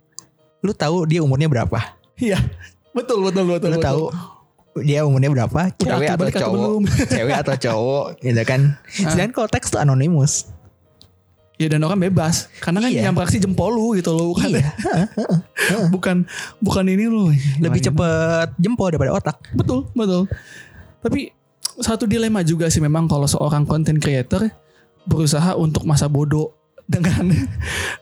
[0.65, 1.95] lu tahu dia umurnya berapa.
[2.19, 2.41] Iya
[2.91, 3.69] betul betul betul.
[3.69, 3.85] lu betul.
[3.85, 4.03] tahu
[4.83, 6.83] dia umurnya berapa, cewek atau cowok, belum?
[7.15, 8.61] cewek atau cowok, gitu kan.
[9.13, 10.51] Sedangkan kalau teks tuh anonimus.
[11.59, 13.11] Ya dan orang bebas karena kan Iya.
[13.11, 14.71] yang beraksi jempol lu gitu loh bukan Iya.
[15.95, 16.17] bukan
[16.63, 17.35] bukan ini lu.
[17.59, 19.43] Lebih cepet jempol daripada otak.
[19.59, 20.31] Betul, betul.
[21.03, 21.35] Tapi
[21.83, 24.47] satu dilema juga sih memang kalau seorang content creator
[25.03, 26.55] berusaha untuk masa bodoh
[26.87, 27.27] dengan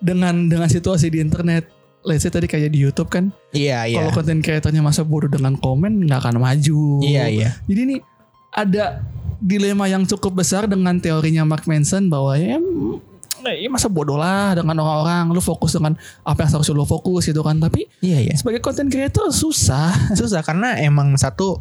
[0.05, 1.73] dengan dengan situasi di internet.
[2.07, 3.99] Let's say tadi kayak di YouTube kan, Iya, iya.
[3.99, 7.03] kalau content creatornya masa bodoh dengan komen nggak akan maju.
[7.03, 7.51] Iya, iya.
[7.67, 7.97] Jadi ini
[8.55, 9.03] ada
[9.43, 14.57] dilema yang cukup besar dengan teorinya Mark Manson bahwa ya mm, ya masa bodoh lah
[14.57, 15.95] dengan orang-orang lu fokus dengan
[16.25, 18.35] apa yang seharusnya lu fokus gitu kan tapi Iya, iya.
[18.35, 21.61] sebagai content creator susah Susah karena emang satu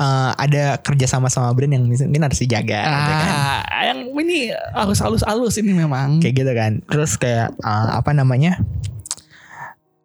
[0.00, 3.28] eh, ada kerja sama sama brand yang mungkin harus dijaga gitu kan.
[3.28, 3.60] Ah,
[3.92, 6.18] yang ini harus halus-halus ini memang.
[6.18, 6.72] Kayak gitu kan.
[6.88, 8.58] Terus kayak eh, apa namanya?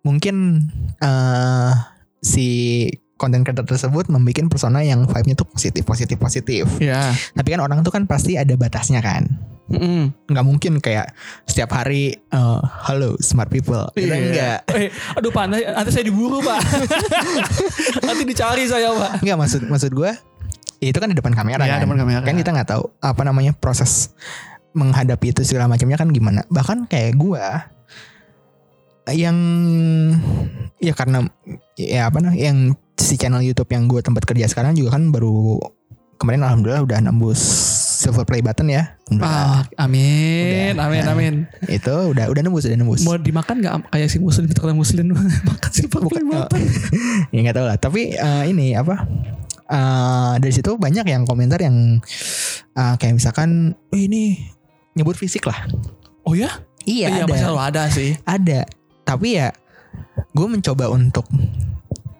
[0.07, 0.35] Mungkin
[0.97, 1.71] eh
[2.23, 2.47] si
[3.17, 6.63] konten creator tersebut membuat persona yang vibe-nya tuh positif, positif, positif.
[6.79, 7.11] Ya.
[7.35, 9.27] Tapi kan orang tuh kan pasti ada batasnya kan.
[9.67, 10.31] Mm-mm.
[10.31, 11.11] Nggak mungkin kayak
[11.43, 13.83] setiap hari eh, halo smart people.
[13.91, 14.23] Kita Iya.
[14.23, 14.59] enggak.
[14.71, 16.61] Eh, aduh panas, nanti saya diburu pak.
[18.07, 19.19] nanti dicari saya pak.
[19.25, 20.11] Enggak maksud maksud gue
[20.77, 21.89] itu kan di depan kamera Iya, kan.
[21.89, 22.21] depan kamera.
[22.23, 24.13] Kan kita nggak tahu apa namanya proses
[24.71, 26.45] menghadapi itu segala macamnya kan gimana.
[26.47, 27.45] Bahkan kayak gue
[29.09, 29.37] yang
[30.77, 31.25] ya karena
[31.73, 32.57] ya apa namanya yang
[32.93, 35.57] si channel YouTube yang gue tempat kerja sekarang juga kan baru
[36.17, 37.37] kemarin alhamdulillah udah nembus
[37.97, 38.93] silver play button ya.
[39.07, 40.85] Udah, Ah, amin, Udah.
[40.85, 41.33] amin, amin.
[41.71, 43.01] Itu udah udah nembus udah nembus.
[43.01, 45.13] Mau dimakan nggak kayak si muslim terkenal muslim
[45.49, 46.61] makan silver play button.
[47.33, 49.05] ya nggak tahu lah tapi eh, ini apa
[49.67, 51.97] eh, dari situ banyak yang komentar yang
[52.73, 54.41] eh, kayak misalkan "Eh, ini
[54.93, 55.57] nyebut fisik lah
[56.21, 56.49] Oh ya?
[56.83, 58.11] iya, pasti ada selalu ada sih.
[58.23, 58.59] ada
[59.07, 59.55] tapi ya
[60.35, 61.23] gue mencoba untuk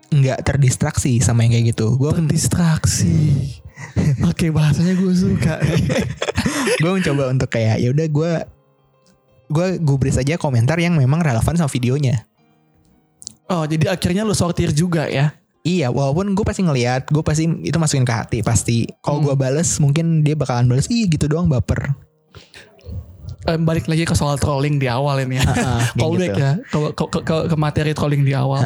[0.08, 3.44] nggak terdistraksi sama yang kayak gitu gue Distraksi.
[4.32, 5.60] Oke bahasanya gue suka.
[6.82, 8.32] gue mencoba untuk kayak ya udah gue
[9.48, 12.28] gue gubris aja komentar yang memang relevan sama videonya
[13.48, 15.32] Oh jadi akhirnya lu sortir juga ya?
[15.64, 18.88] Iya, walaupun gue pasti ngelihat, gue pasti itu masukin ke hati pasti.
[19.04, 19.32] Kalau Hmm.
[19.32, 21.92] gue bales, mungkin dia bakalan bales, ih gitu doang baper.
[23.48, 25.48] Eh, balik lagi ke soal trolling di awal ini ya.
[26.00, 26.44] Callback gitu.
[26.44, 28.60] ya ke, ke, ke, ke, materi trolling di awal.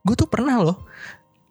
[0.00, 0.88] Gue tuh pernah loh,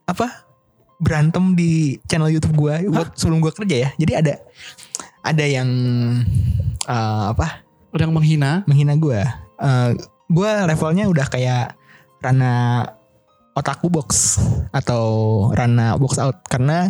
[0.10, 0.50] apa
[0.98, 3.90] berantem di channel YouTube gue buat sebelum gue kerja ya.
[4.02, 4.34] Jadi ada
[5.22, 5.70] ada yang
[6.90, 7.62] eh, apa
[7.94, 8.66] Udah yang menghina.
[8.66, 9.22] menghina gue.
[10.32, 11.78] gue levelnya udah kayak
[12.24, 12.88] Rana
[13.54, 14.40] otaku box
[14.72, 15.04] atau
[15.52, 16.90] Rana box out karena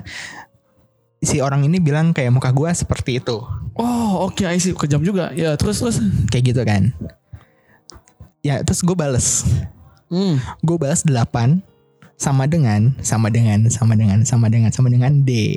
[1.22, 3.38] si orang ini bilang kayak muka gue seperti itu.
[3.74, 5.30] Oh oke I see kejam juga.
[5.32, 6.02] Ya terus terus.
[6.28, 6.92] kayak gitu kan
[8.42, 9.46] ya terus gue bales
[10.10, 10.42] Hmm.
[10.60, 11.62] gue balas 8
[12.18, 15.56] sama dengan sama dengan sama dengan sama dengan sama dengan D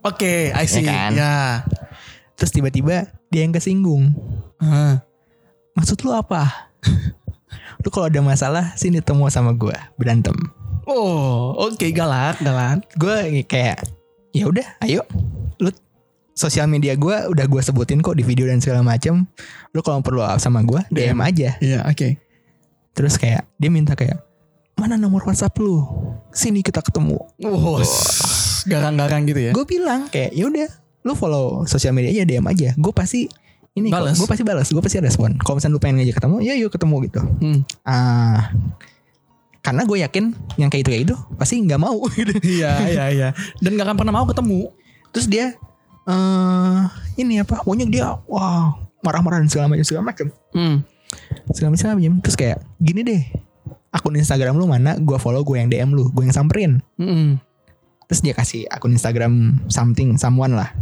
[0.00, 0.80] Oke I see.
[0.80, 1.10] Ya kan?
[1.12, 1.36] Ya.
[2.34, 4.16] terus tiba-tiba dia yang kesinggung
[4.56, 5.04] Ah.
[5.74, 6.70] maksud lu apa
[7.82, 10.34] lu kalau ada masalah sini temu sama gue berantem
[10.84, 12.80] Oh oke galak galak.
[12.94, 13.82] gue kayak
[14.34, 15.06] ya udah ayo.
[15.62, 15.70] Lu
[16.34, 19.22] sosial media gue udah gue sebutin kok di video dan segala macem.
[19.70, 21.56] Lu kalau perlu sama gue DM aja.
[21.62, 22.20] Iya oke.
[22.94, 24.22] terus kayak dia minta kayak
[24.78, 25.82] mana nomor WhatsApp lu?
[26.30, 27.18] Sini kita ketemu.
[27.42, 27.82] Oh,
[28.70, 29.52] garang-garang gitu ya.
[29.54, 30.70] gue bilang kayak ya udah
[31.02, 32.70] lu follow sosial media aja DM aja.
[32.78, 33.26] Gue pasti
[33.74, 35.34] ini gue pasti balas gue pasti respon.
[35.42, 37.20] Kalau misalnya lu pengen ngajak ketemu ya yuk ketemu gitu.
[37.22, 37.58] Hmm.
[37.82, 38.54] ah
[39.64, 43.28] karena gue yakin yang kayak itu kayak itu pasti nggak mau gitu Iya iya iya.
[43.58, 44.68] Dan gak akan pernah mau ketemu.
[45.08, 45.56] terus dia
[46.04, 46.80] eh
[47.16, 50.84] ini apa pokoknya dia wah marah-marah dan segala macam segala macam Hmm.
[51.48, 52.14] segala macam segala macam.
[52.20, 53.22] terus kayak gini deh
[53.88, 57.40] akun Instagram lu mana gue follow gue yang DM lu gue yang samperin Hmm.
[58.04, 59.32] terus dia kasih akun Instagram
[59.66, 60.74] something someone lah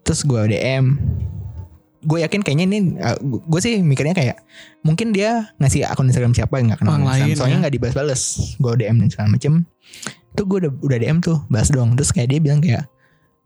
[0.00, 0.96] terus gue DM
[2.06, 2.78] gue yakin kayaknya ini
[3.20, 4.38] gue sih mikirnya kayak
[4.80, 7.26] mungkin dia ngasih akun Instagram siapa yang nggak kenal Orang Instagram.
[7.26, 7.60] lain, soalnya ya.
[7.60, 8.22] nggak dibales-bales
[8.56, 9.52] gue DM dan segala macem
[10.32, 12.86] tuh gue udah udah DM tuh bahas dong terus kayak dia bilang kayak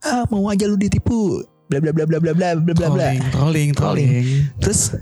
[0.03, 3.31] ah mau aja lu ditipu bla bla bla bla bla bla bla bla bla Trolling,
[3.31, 4.11] trolling, trolling.
[4.59, 4.93] terus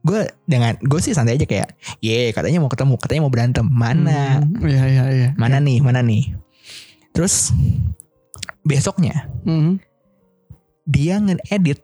[0.00, 4.38] gue dengan gue sih santai aja kayak ye katanya mau ketemu katanya mau berantem mana
[4.38, 5.28] Hmm, Iya, iya, iya.
[5.34, 6.32] mana nih mana nih
[7.10, 7.50] terus
[8.62, 9.80] besoknya Hmm.
[10.90, 11.78] Dia ngedit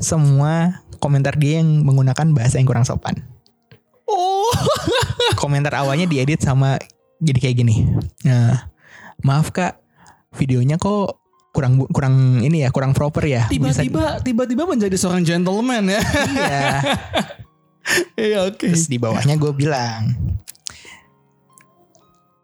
[0.00, 3.20] semua komentar dia yang menggunakan bahasa yang kurang sopan
[4.06, 4.48] Oh.
[5.42, 6.80] komentar awalnya diedit sama
[7.18, 7.76] jadi kayak gini
[8.22, 8.70] nah
[9.20, 9.76] maaf kak
[10.32, 11.18] videonya kok
[11.50, 16.00] kurang kurang ini ya kurang proper ya Tiba-tiba tiba-tiba menjadi seorang gentleman ya.
[16.28, 16.60] iya
[18.18, 18.66] Iya, oke.
[18.66, 20.10] terus di bawahnya gue bilang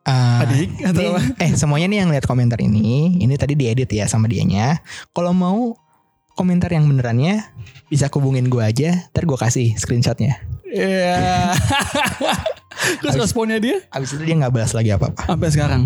[0.02, 4.06] "Ah, Adik atau Nih, eh semuanya nih yang lihat komentar ini, ini tadi diedit ya
[4.06, 4.82] sama dianya.
[5.10, 5.78] Kalau mau
[6.43, 7.47] komentar yang benerannya
[7.86, 10.43] bisa hubungin gue aja, ntar gue kasih screenshotnya.
[10.66, 11.55] Iya.
[12.99, 15.22] Terus Abis- responnya dia Abis itu dia nggak balas lagi apa apa.
[15.28, 15.82] sampai sekarang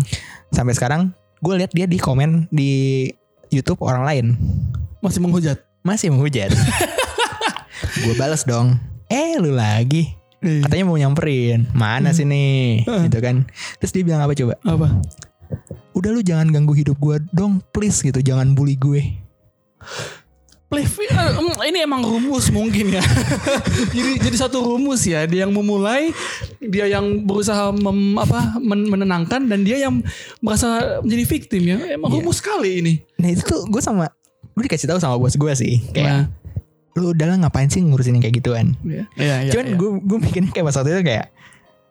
[0.49, 1.01] Sampai sekarang
[1.37, 3.05] gue lihat dia di komen di
[3.47, 4.25] YouTube orang lain
[4.97, 5.61] masih menghujat.
[5.85, 6.49] masih menghujat.
[8.03, 8.75] gue balas dong.
[9.07, 10.09] Eh lu lagi.
[10.39, 10.65] Iya.
[10.65, 11.69] Katanya mau nyamperin.
[11.71, 12.83] Mana sih nih?
[12.83, 13.05] Hmm.
[13.05, 13.45] Gitu kan.
[13.77, 14.57] Terus dia bilang apa coba?
[14.63, 14.87] Apa?
[15.93, 18.19] Udah lu jangan ganggu hidup gue dong, please gitu.
[18.19, 19.15] Jangan bully gue.
[20.67, 21.31] Plevi, eh,
[21.65, 22.99] ini emang rumus mungkin ya.
[23.95, 25.23] jadi jadi satu rumus ya.
[25.23, 26.11] Dia yang memulai,
[26.59, 30.03] dia yang berusaha mem, apa men- menenangkan dan dia yang
[30.37, 31.77] merasa menjadi victim ya.
[31.89, 32.15] Emang Iya.
[32.19, 32.93] rumus sekali ini.
[33.15, 34.11] Nah itu tuh gue sama
[34.51, 36.23] gue dikasih tahu sama bos gue sih kayak Nah,
[36.95, 38.75] lu udah lah ngapain sih ngurusin yang kayak gituan.
[38.81, 39.07] iya.
[39.15, 39.75] Iya, iya, Cuman iya.
[39.77, 41.25] gue gue mikirnya kayak pas waktu itu kayak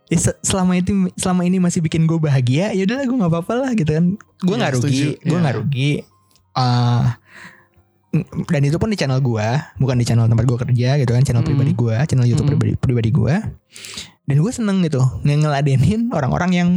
[0.07, 3.53] ya, se- selama itu selama ini masih bikin gue bahagia ya udahlah gue nggak apa-apa
[3.57, 4.05] lah gitu kan.
[4.37, 5.09] Gue nggak rugi, setuju.
[5.24, 5.93] gue nggak rugi.
[6.53, 7.16] Ah,
[8.46, 11.42] dan itu pun di channel gue, bukan di channel tempat gue kerja gitu kan, channel
[11.42, 11.48] Mm.
[11.48, 12.52] pribadi gue, channel YouTube Mm.
[12.54, 13.34] pribadi pribadi gue.
[14.26, 16.68] Dan gue seneng gitu nge- ngeladenin orang-orang yang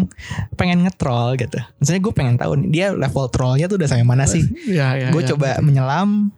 [0.54, 1.58] pengen ngetrol gitu.
[1.80, 4.44] Misalnya gue pengen tahu nih dia level trollnya tuh udah sampai mana sih?
[4.68, 5.30] Iya, iya, gue iya.
[5.34, 6.30] coba menyelam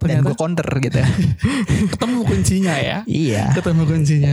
[0.00, 0.96] dan Ternyata gue counter gitu.
[1.92, 2.98] ketemu kuncinya ya.
[3.04, 3.52] iya.
[3.52, 4.32] ketemu kuncinya.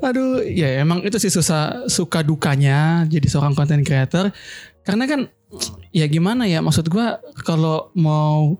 [0.00, 4.30] Aduh, ya emang itu sih susah suka dukanya jadi seorang content creator.
[4.80, 5.26] Karena kan
[5.90, 8.54] ya gimana ya maksud gua kalau mau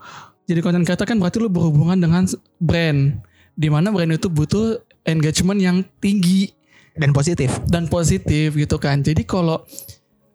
[0.51, 2.27] jadi content creator kan berarti lu berhubungan dengan
[2.59, 3.23] brand.
[3.55, 6.51] Di mana brand itu butuh engagement yang tinggi
[6.99, 7.55] Dan positif.
[7.71, 8.99] dan positif gitu kan.
[9.07, 9.63] Jadi kalau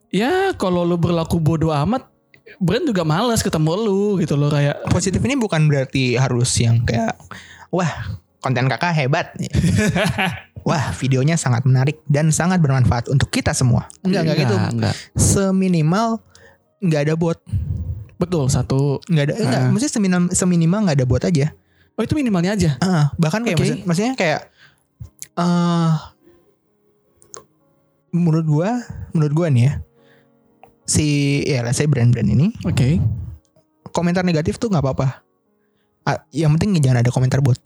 [0.07, 2.07] ya kalau lu berlaku bodoh amat
[2.63, 7.19] brand juga males ketemu lu gitu loh kayak Positif ini bukan berarti harus yang kayak
[7.75, 9.35] wah konten kakak hebat.
[10.67, 13.91] wah videonya sangat menarik dan sangat bermanfaat untuk kita semua.
[13.99, 14.55] Enggak enggak gitu.
[14.79, 14.95] enggak.
[15.19, 16.23] Seminimal
[16.79, 17.37] nggak ada bot.
[18.15, 19.03] Betul satu.
[19.05, 19.69] Nggak ada enggak, Ah.
[19.69, 21.51] maksudnya seminimal, seminimal nggak ada bot aja.
[21.95, 22.71] Oh itu minimalnya aja.
[22.79, 23.63] Ah, bahkan kayak Oke.
[23.63, 24.39] maksud- maksudnya kayak
[25.35, 25.91] eh
[28.11, 28.69] menurut gua,
[29.11, 29.73] menurut gua nih ya.
[30.85, 31.05] Si
[31.43, 33.01] ya lah saya brand-brand ini Oke.
[33.89, 35.25] komentar negatif tuh nggak apa-apa.
[36.03, 37.57] Ah, yang penting jangan ada komentar bot.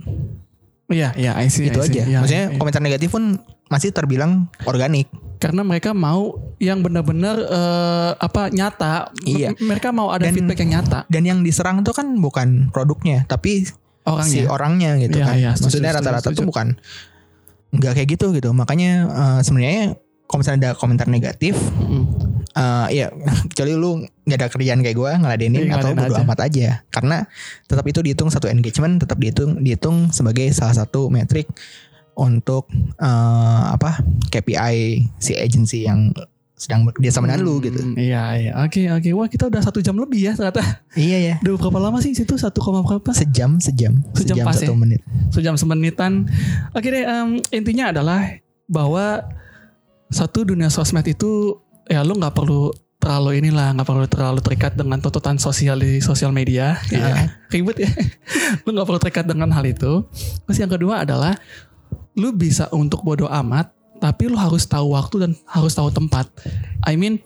[0.90, 1.92] Iya, iya, I see, Itu I see.
[1.92, 2.04] aja.
[2.08, 2.58] Iya, Maksudnya iya.
[2.58, 3.38] komentar negatif pun
[3.68, 5.06] masih terbilang organik.
[5.40, 9.10] Karena mereka mau yang benar-benar eh, apa nyata.
[9.24, 9.56] Iya.
[9.56, 13.64] Mereka mau ada Dan- feedback yang nyata Dan yang diserang tuh kan bukan produknya, tapi
[14.04, 14.28] orangnya.
[14.28, 15.36] si orangnya gitu Iya, kan.
[15.56, 16.68] setuju, Maksudnya rata-rata tuh bukan
[17.72, 18.50] nggak kayak gitu gitu.
[18.52, 22.06] Makanya eh, sebenarnya kalau misalnya ada komentar negatif, Mm.
[22.52, 23.08] eh ya
[23.50, 26.22] kecuali lu nggak ada kerjaan kayak gue ngeladenin Iya, atau bodo aja.
[26.22, 26.68] amat aja.
[26.88, 27.18] Karena
[27.64, 31.50] tetap itu dihitung satu engagement, tetap dihitung dihitung sebagai salah satu metrik
[32.20, 32.68] untuk
[33.00, 34.76] eh, apa KPI
[35.16, 36.12] si agency yang
[36.54, 37.80] sedang bekerja sama dengan lu gitu.
[37.80, 38.52] Hmm, Iya, iya.
[38.60, 39.08] Oke, oke.
[39.16, 40.60] Wah, kita udah satu jam lebih ya ternyata.
[40.92, 41.36] Iya ya.
[41.40, 42.36] Udah berapa lama sih situ?
[42.36, 43.16] Satu koma berapa?
[43.16, 44.78] Sejam, sejam, Sejam sejam, pas satu ya?
[44.78, 45.00] menit.
[45.32, 46.28] Sejam semenitan.
[46.76, 48.28] Oke deh, em, intinya adalah
[48.68, 49.24] bahwa
[50.10, 51.56] satu dunia sosmed itu
[51.88, 56.36] ya lu nggak perlu terlalu inilah nggak perlu terlalu terikat dengan tuntutan sosial di sosial
[56.36, 57.32] media Ah.
[57.56, 57.90] ribet ya
[58.68, 60.04] lu nggak perlu terikat dengan hal itu
[60.44, 61.40] terus yang kedua adalah
[62.18, 66.26] lu bisa untuk bodoh amat tapi lu harus tahu waktu dan harus tahu tempat.
[66.88, 67.20] I mean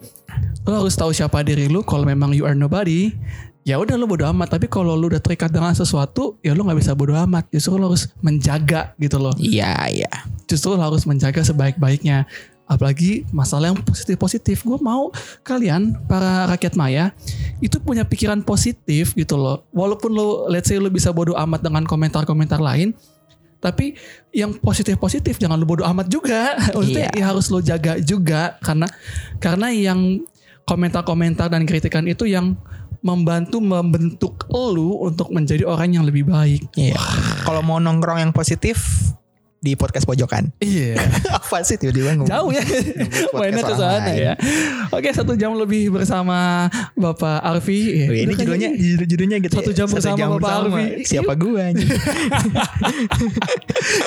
[0.65, 3.13] lu harus tahu siapa diri lu kalau memang you are nobody.
[3.63, 4.59] Ya udah lu bodoh amat.
[4.59, 7.47] Tapi kalau lu udah terikat dengan sesuatu ya lu nggak bisa bodoh amat.
[7.53, 9.31] Justru lu harus menjaga gitu loh.
[9.39, 10.11] Iya, iya.
[10.49, 12.27] justru lu harus menjaga sebaik-baiknya.
[12.67, 14.65] Apalagi masalah yang positif-positif.
[14.65, 15.13] Gue mau
[15.45, 17.13] kalian para rakyat maya
[17.63, 19.63] itu punya pikiran positif gitu loh.
[19.71, 22.91] Walaupun lo let's say lo bisa bodoh amat dengan komentar-komentar lain
[23.63, 23.95] tapi
[24.35, 27.23] yang positif-positif jangan lo bodoh amat juga maksudnya Iya.
[27.23, 28.91] ya harus lo jaga juga karena
[29.39, 30.19] karena yang
[30.67, 32.59] komentar-komentar dan kritikan itu yang
[33.03, 36.63] membantu membentuk lu untuk menjadi orang yang lebih baik.
[36.79, 36.95] Iya.
[37.43, 38.79] Kalau mau nongkrong yang positif
[39.63, 40.51] di podcast pojokan.
[40.59, 40.99] Iya.
[41.39, 42.27] Apa sih tiba-tiba ngomong?
[42.27, 42.59] Jauh ya.
[43.31, 44.33] Mainnya ke sana ya.
[44.91, 46.67] Oke, satu jam lebih bersama
[46.99, 48.11] Bapak Arfi.
[48.11, 49.55] Wih, ini judulnya judul- judulnya gitu.
[49.55, 49.75] Satu ya.
[49.79, 51.07] jam bersama Bapak Arfi.
[51.07, 51.87] Siapa gua anjing?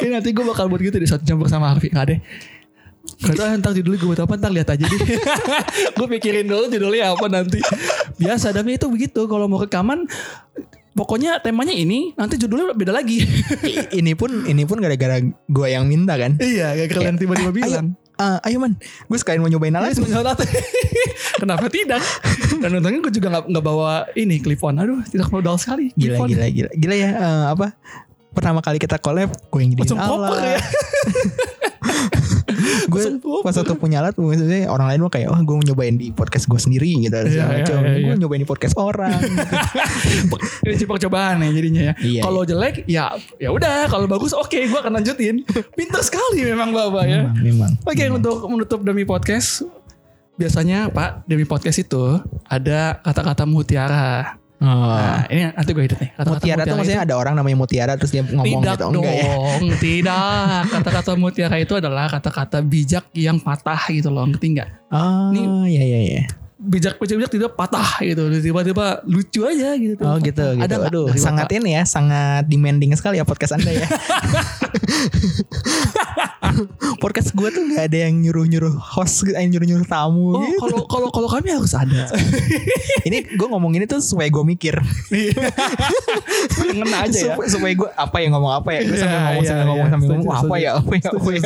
[0.05, 1.89] Ini nanti gue bakal buat gitu di satu jam bersama Arfi.
[1.89, 2.21] Nggak deh.
[3.17, 5.01] Gak tau ntar judulnya gue buat apa ntar lihat aja deh.
[5.97, 7.65] gue pikirin dulu judulnya apa nanti.
[8.21, 10.05] Biasa tapi itu begitu kalau mau rekaman
[10.97, 13.21] pokoknya temanya ini nanti judulnya beda lagi.
[13.93, 16.41] Ini pun ini pun gara-gara gua yang minta kan.
[16.41, 17.87] iya gak kalian tiba-tiba Ayo, bilang.
[18.17, 19.93] eh, ayo man, gue sekalian mau nyobain alat.
[19.93, 20.41] Yes, menyolat.
[21.41, 22.01] Kenapa tidak?
[22.57, 24.81] Dan untungnya gue juga gak, nggak bawa ini clip on.
[24.81, 25.93] Aduh, tidak modal sekali.
[25.93, 27.11] Gila, gila, gila, gila ya.
[27.13, 27.77] eh, apa?
[28.33, 30.57] Pertama kali kita collab, gue yang jadiin proper alat.
[30.57, 30.61] ya.
[32.87, 33.03] gue
[33.43, 36.59] pas waktu punya alat, maksudnya orang lain mau kayak, oh gue nyobain di podcast gue
[36.59, 37.13] sendiri gitu.
[37.13, 37.81] Iya, macam.
[37.83, 38.05] iya, iya.
[38.11, 39.17] Gue nyobain di podcast orang.
[40.67, 41.95] Ini sih percobaan ya jadinya ya.
[41.99, 43.91] Iya, kalau jelek ya ya udah.
[43.91, 45.43] Kalau bagus oke, gue akan lanjutin.
[45.75, 47.21] Pintar sekali memang bapak ya.
[47.31, 47.73] memang, memang.
[47.83, 49.67] Oke untuk menutup demi podcast.
[50.37, 54.37] Biasanya Pak demi podcast itu ada kata-kata mutiara.
[54.57, 54.97] Oh.
[54.97, 56.11] Nah, ini nanti gue edit nih.
[56.17, 59.15] Kata-kata Mutiara tuh maksudnya ada orang namanya Mutiara terus dia ngomong tidak gitu dong, enggak
[59.15, 59.29] ya?
[59.85, 60.61] tidak.
[60.73, 64.69] Kata-kata mutiara itu adalah kata-kata bijak yang patah gitu loh, ngerti nggak?
[64.89, 66.25] Oh, Ini- iya iya iya.
[66.57, 70.01] Bijak bijak bijak tidak patah gitu, tiba-tiba lucu aja gitu.
[70.01, 70.75] Oh gitu Ada gitu.
[70.81, 71.59] nggak Aduh, dari sangat Bapak?
[71.61, 73.87] ini ya, sangat demanding sekali ya podcast Anda ya.
[77.03, 80.59] podcast gue tuh nggak ada yang nyuruh-nyuruh host, yang nyuruh-nyuruh tamu Oh, gitu.
[80.59, 82.11] kalau kalau kalau kami harus ada.
[83.09, 84.75] Ini gue ngomong ini tuh supaya gue mikir.
[86.77, 87.33] Ngena aja ya.
[87.33, 88.81] supaya, supaya gue apa ya ngomong apa ya.
[88.83, 89.93] Gue sambil Iya, ngomong iya, sambil ngomong iya.
[89.93, 91.41] sambil Setuju, ngomong apa ya apa ya apa ya.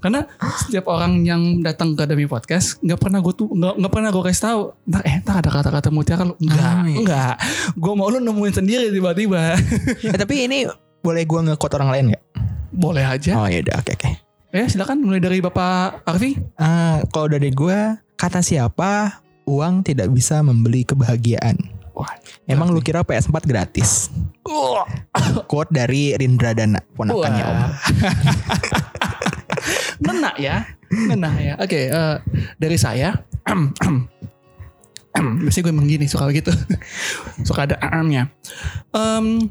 [0.00, 0.20] Karena
[0.56, 4.22] setiap orang yang datang ke Demi Podcast nggak pernah gue tuh nggak nggak pernah gue
[4.24, 4.60] kasih tahu.
[4.86, 6.96] Ntar eh ntar ada kata-kata mutiara lu enggak Ah, iya.
[6.96, 7.34] enggak.
[7.74, 9.58] Gue mau lu nemuin sendiri tiba-tiba.
[10.00, 10.58] Eh, tapi ini
[11.00, 12.22] boleh gue nge-quote orang lain nggak?
[12.70, 13.38] Boleh aja.
[13.38, 14.10] Oh ya udah oke oke.
[14.50, 16.34] Eh silakan mulai dari Bapak Arfi.
[16.58, 17.78] Ah, kalau dari gue
[18.18, 21.58] kata siapa uang tidak bisa membeli kebahagiaan.
[21.94, 22.10] Wah,
[22.48, 24.08] Emang lu kira PS4 gratis?
[24.46, 24.86] Wah.
[25.50, 27.60] Quote dari Rindra Dana, ponakannya Om.
[30.06, 30.64] Ngena ya.
[30.88, 31.54] Ngena ya.
[31.60, 32.16] Oke, eh,
[32.56, 33.14] dari saya.
[35.44, 36.54] Biasanya gue emang gini suka begitu.
[37.48, 38.30] suka ada amnya.
[38.94, 39.50] Em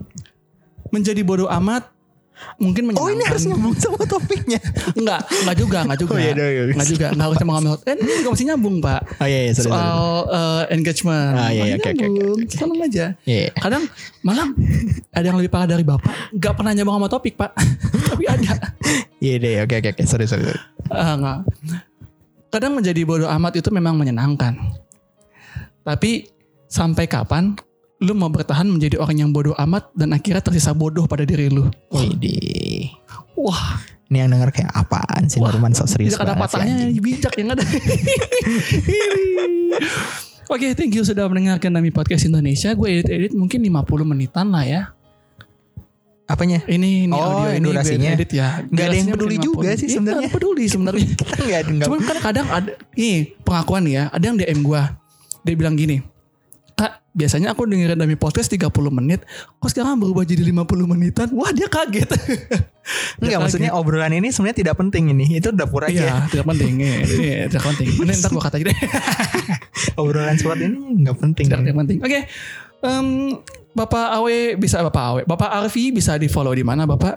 [0.90, 1.86] menjadi bodoh amat
[2.60, 3.12] mungkin menyenangkan.
[3.12, 4.60] Oh ini harus nyambung sama topiknya.
[4.96, 6.14] Enggak, enggak juga, enggak juga.
[6.16, 6.64] Oh, iya, iya, iya.
[6.76, 7.74] Enggak juga, enggak harus sama ngambil.
[7.84, 9.02] Eh, ini juga masih nyambung, Pak.
[9.20, 9.80] Oh iya iya sorry, sorry.
[9.80, 11.34] Soal eh, engagement.
[11.36, 13.06] Ah, iya, iya, oke, oke, oke, aja.
[13.24, 13.44] Iya.
[13.56, 13.84] Kadang
[14.26, 14.48] malah
[15.14, 17.52] ada yang lebih parah dari Bapak, enggak pernah nyambung sama topik, Pak.
[18.14, 18.54] Tapi ada.
[19.20, 20.48] Iya deh oke oke oke sorry sorry.
[20.48, 20.60] sorry.
[20.92, 21.40] Ah, enggak.
[22.50, 24.58] Kadang menjadi bodoh amat itu memang menyenangkan.
[25.86, 26.26] Tapi
[26.70, 27.54] sampai kapan
[28.00, 31.68] lu mau bertahan menjadi orang yang bodoh amat dan akhirnya tersisa bodoh pada diri lu?
[31.90, 32.92] Widih.
[33.36, 37.34] Wah, Ini yang denger kayak apaan sih Wah, Norman sok serius tidak ada patahnya bijak
[37.38, 37.62] yang ada.
[40.50, 42.74] Oke, thank you sudah mendengarkan Nami Podcast Indonesia.
[42.74, 44.82] Gue edit-edit mungkin 50 menitan lah ya.
[46.26, 46.62] Apanya?
[46.66, 48.10] Ini, ini Oh, audio ini gue durasinya.
[48.14, 48.48] edit ya.
[48.66, 49.76] Nggak ada yang peduli juga 50.
[49.76, 50.20] sih Iya, sebenarnya.
[50.20, 51.06] nggak peduli sebenarnya.
[51.22, 51.72] Kita nggak ada.
[51.86, 54.82] Cuman kan kadang ada nih pengakuan ya, ada yang DM gua.
[55.42, 56.02] Dia bilang gini,
[56.80, 59.28] Kak, biasanya aku dengerin Dami Podcast 30 menit,
[59.60, 61.28] kok sekarang berubah jadi 50 menitan?
[61.36, 62.08] Wah, dia kaget.
[63.20, 65.44] Enggak maksudnya obrolan ini sebenarnya tidak penting ini.
[65.44, 66.32] Itu dapur Iya, aja.
[66.32, 66.80] tidak penting.
[66.80, 67.88] Iya, iya, tidak penting.
[68.00, 68.78] Ini ntar gua kata aja deh.
[70.00, 71.46] obrolan seperti ini nggak penting.
[71.52, 71.98] tidak, tidak penting.
[72.00, 72.20] Oke.
[72.80, 73.08] Em,
[73.72, 75.22] Bapak Awe bisa Bapak Awe.
[75.24, 77.16] Bapak Arfi bisa di follow di mana Bapak?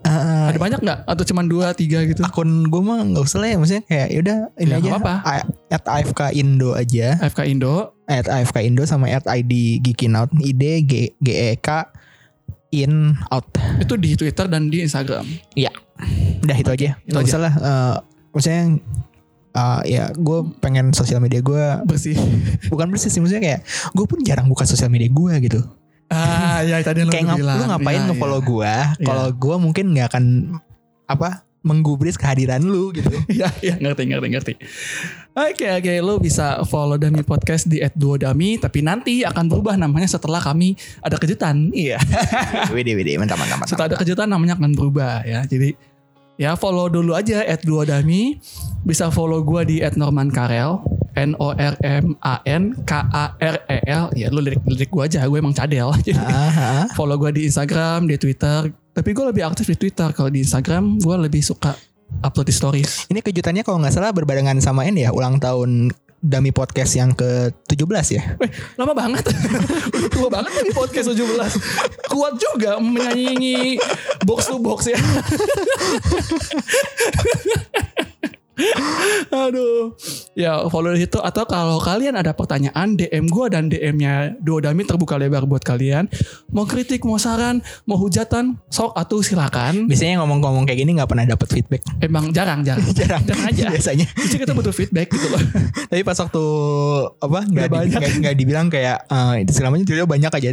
[0.00, 0.98] Ah, Ada banyak nggak?
[1.06, 2.20] Atau cuma dua tiga gitu?
[2.20, 5.14] akun gue mah nggak usah lah ya maksudnya kayak yaudah ini Ya, aja nggak apa-apa.
[5.24, 7.74] A- at AFK Indo aja FK Indo.
[8.04, 11.88] at AFK Indo sama at ID Geekinout ID G G E K
[12.70, 13.48] in out
[13.80, 15.24] Itu di Twitter dan di Instagram.
[16.36, 17.94] udah itu aja itu nggak usah lah eh,
[18.28, 18.62] maksudnya
[19.54, 22.18] eh, ya gue pengen sosial media gue Bersih.
[22.70, 25.62] bukan bersih sih maksudnya kayak gue pun jarang buka sosial media gue gitu
[26.06, 27.56] Ah, ya tadi kayak lu ngap- bilang.
[27.56, 28.46] lu ngapain Iya, nge-follow iya.
[28.46, 30.24] gue kalau gue mungkin nggak akan
[31.06, 31.28] apa
[31.60, 34.52] menggubris kehadiran lu gitu Iya, iya ngerti, ngerti, ngerti.
[35.34, 40.38] Oke, oke, lo bisa follow Dami Podcast di @duodami, tapi nanti akan berubah namanya setelah
[40.38, 41.72] kami ada kejutan.
[41.72, 41.96] Iya.
[42.76, 45.42] wede wede mantap mantap mantap Setelah ada kejutan namanya akan berubah ya.
[45.42, 45.72] Jadi
[46.36, 48.38] ya follow dulu aja @duodami.
[48.84, 50.82] Bisa follow gua di @normankarel.
[51.14, 54.10] N O R M A N K A R E L.
[54.18, 55.94] Ya lu lirik lirik gua aja, gue emang cadel.
[56.06, 56.84] Jadi Ah, ah.
[56.98, 58.66] follow gua di Instagram, di Twitter.
[58.94, 60.10] Tapi gue lebih aktif di Twitter.
[60.10, 61.74] Kalau di Instagram gue lebih suka
[62.22, 63.10] upload di stories.
[63.10, 65.90] Ini kejutannya kalau nggak salah berbarengan sama ini ya ulang tahun
[66.24, 68.24] Dami Podcast yang ke-17 ya.
[68.40, 68.48] Eh,
[68.80, 69.28] lama banget.
[69.92, 71.20] Udah tua banget nih podcast 17.
[72.08, 73.76] Kuat juga menyanyi
[74.24, 74.96] box to box ya.
[79.44, 79.92] Aduh.
[80.34, 85.14] Ya follow di situ atau kalau kalian ada pertanyaan DM gue dan DM-nya Duodami terbuka
[85.14, 86.10] lebar buat kalian.
[86.50, 89.86] Mau kritik, mau saran, mau hujatan, sok atau silakan.
[89.86, 91.86] Biasanya ngomong-ngomong kayak gini nggak pernah dapat feedback.
[91.98, 92.82] Emang jarang, jarang.
[92.98, 93.22] Jarang.
[93.22, 93.70] Jarang aja.
[93.70, 94.06] Biasanya.
[94.26, 95.38] Jadi kita butuh feedback gitu loh.
[95.90, 96.44] Tapi pas waktu
[97.16, 100.48] apa nggak di- nggak- nggak dibilang kayak eh, itu selamanya tiba banyak aja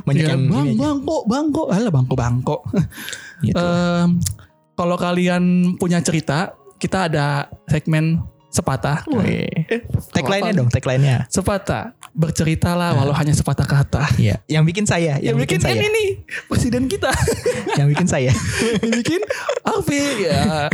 [0.00, 0.82] banyak Ya, yang bang, ini aja.
[0.84, 2.56] bangko, bangko, alah bangko, bangko.
[3.40, 3.58] Gitu.
[3.58, 4.08] Em,
[4.72, 5.42] kalau kalian
[5.74, 7.26] punya cerita, kita ada
[7.66, 8.22] segmen
[8.58, 9.06] sepatah.
[9.22, 9.78] Eh,
[10.10, 11.30] Tagline-nya dong, tagline-nya.
[11.30, 11.94] Sepatah.
[12.10, 14.02] Berceritalah walau hanya sepatah kata.
[14.18, 16.08] Iya, yang bikin saya, yang, Yang bikin, bikin saya, ini nih,
[16.50, 17.10] presiden kita.
[17.78, 18.32] yang bikin saya.
[18.82, 19.20] Yang bikin
[19.62, 20.66] Alfi ya.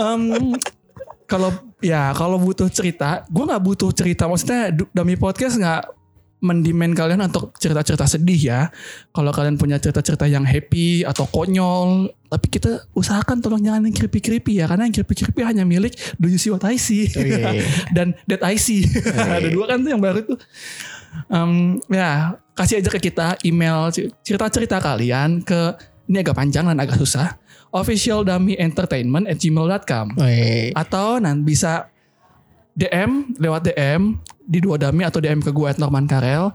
[0.00, 0.56] Em,
[1.28, 1.52] kalau
[1.84, 4.24] ya kalau butuh cerita, gue nggak butuh cerita.
[4.24, 5.99] Maksudnya Dami podcast nggak
[6.40, 8.60] mendimen kalian untuk cerita-cerita sedih ya.
[9.12, 14.60] Kalau kalian punya cerita-cerita yang happy atau konyol, tapi kita usahakan tolong jangan yang creepy-creepy
[14.60, 17.64] ya, karena yang creepy-creepy hanya milik Do You See What I See Oh, iya, iya.
[17.96, 18.88] dan That I See.
[18.88, 20.38] Ada dua kan tuh yang baru tuh.
[21.26, 25.74] Em, ya kasih aja ke kita email cer- cerita-cerita kalian ke
[26.06, 27.34] ini agak panjang dan agak susah
[27.70, 30.74] officialdummy.entertainment at gmail.com Wih.
[30.74, 31.86] atau nanti bisa
[32.80, 36.48] DM lewat DM di dua dami atau DM ke gue at Norman Karel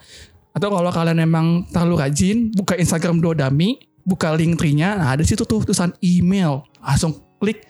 [0.56, 5.22] atau kalau kalian memang terlalu rajin buka Instagram dua dami buka link tree-nya nah ada
[5.22, 7.62] situ tuh tulisan email langsung klik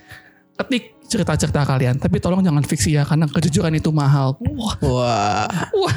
[0.55, 5.51] ketik cerita-cerita kalian tapi tolong jangan fiksi ya karena kejujuran itu mahal wah Wah.
[5.75, 5.95] Wah.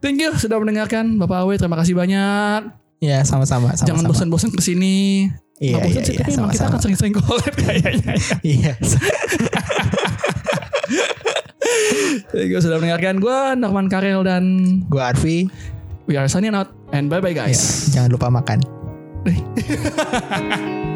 [0.00, 1.56] Thank you sudah mendengarkan Bapak Awe.
[1.56, 2.60] Terima kasih banyak.
[3.00, 3.72] Ya, sama-sama.
[3.72, 5.28] Jangan bosan-bosan ke sini.
[5.56, 6.68] Iya, Nggak bosan iya, sih, iya, tapi emang kita sama-sama.
[6.68, 8.12] akan sering-sering collab kayaknya.
[8.44, 8.72] Iya.
[12.30, 13.18] Thank you sudah mendengarkan.
[13.18, 14.44] Gue Norman Karel dan
[14.86, 15.50] Gue Arfi.
[16.06, 16.68] we are signing out.
[16.92, 17.90] And bye-bye guys.
[17.90, 18.60] Jangan lupa makan.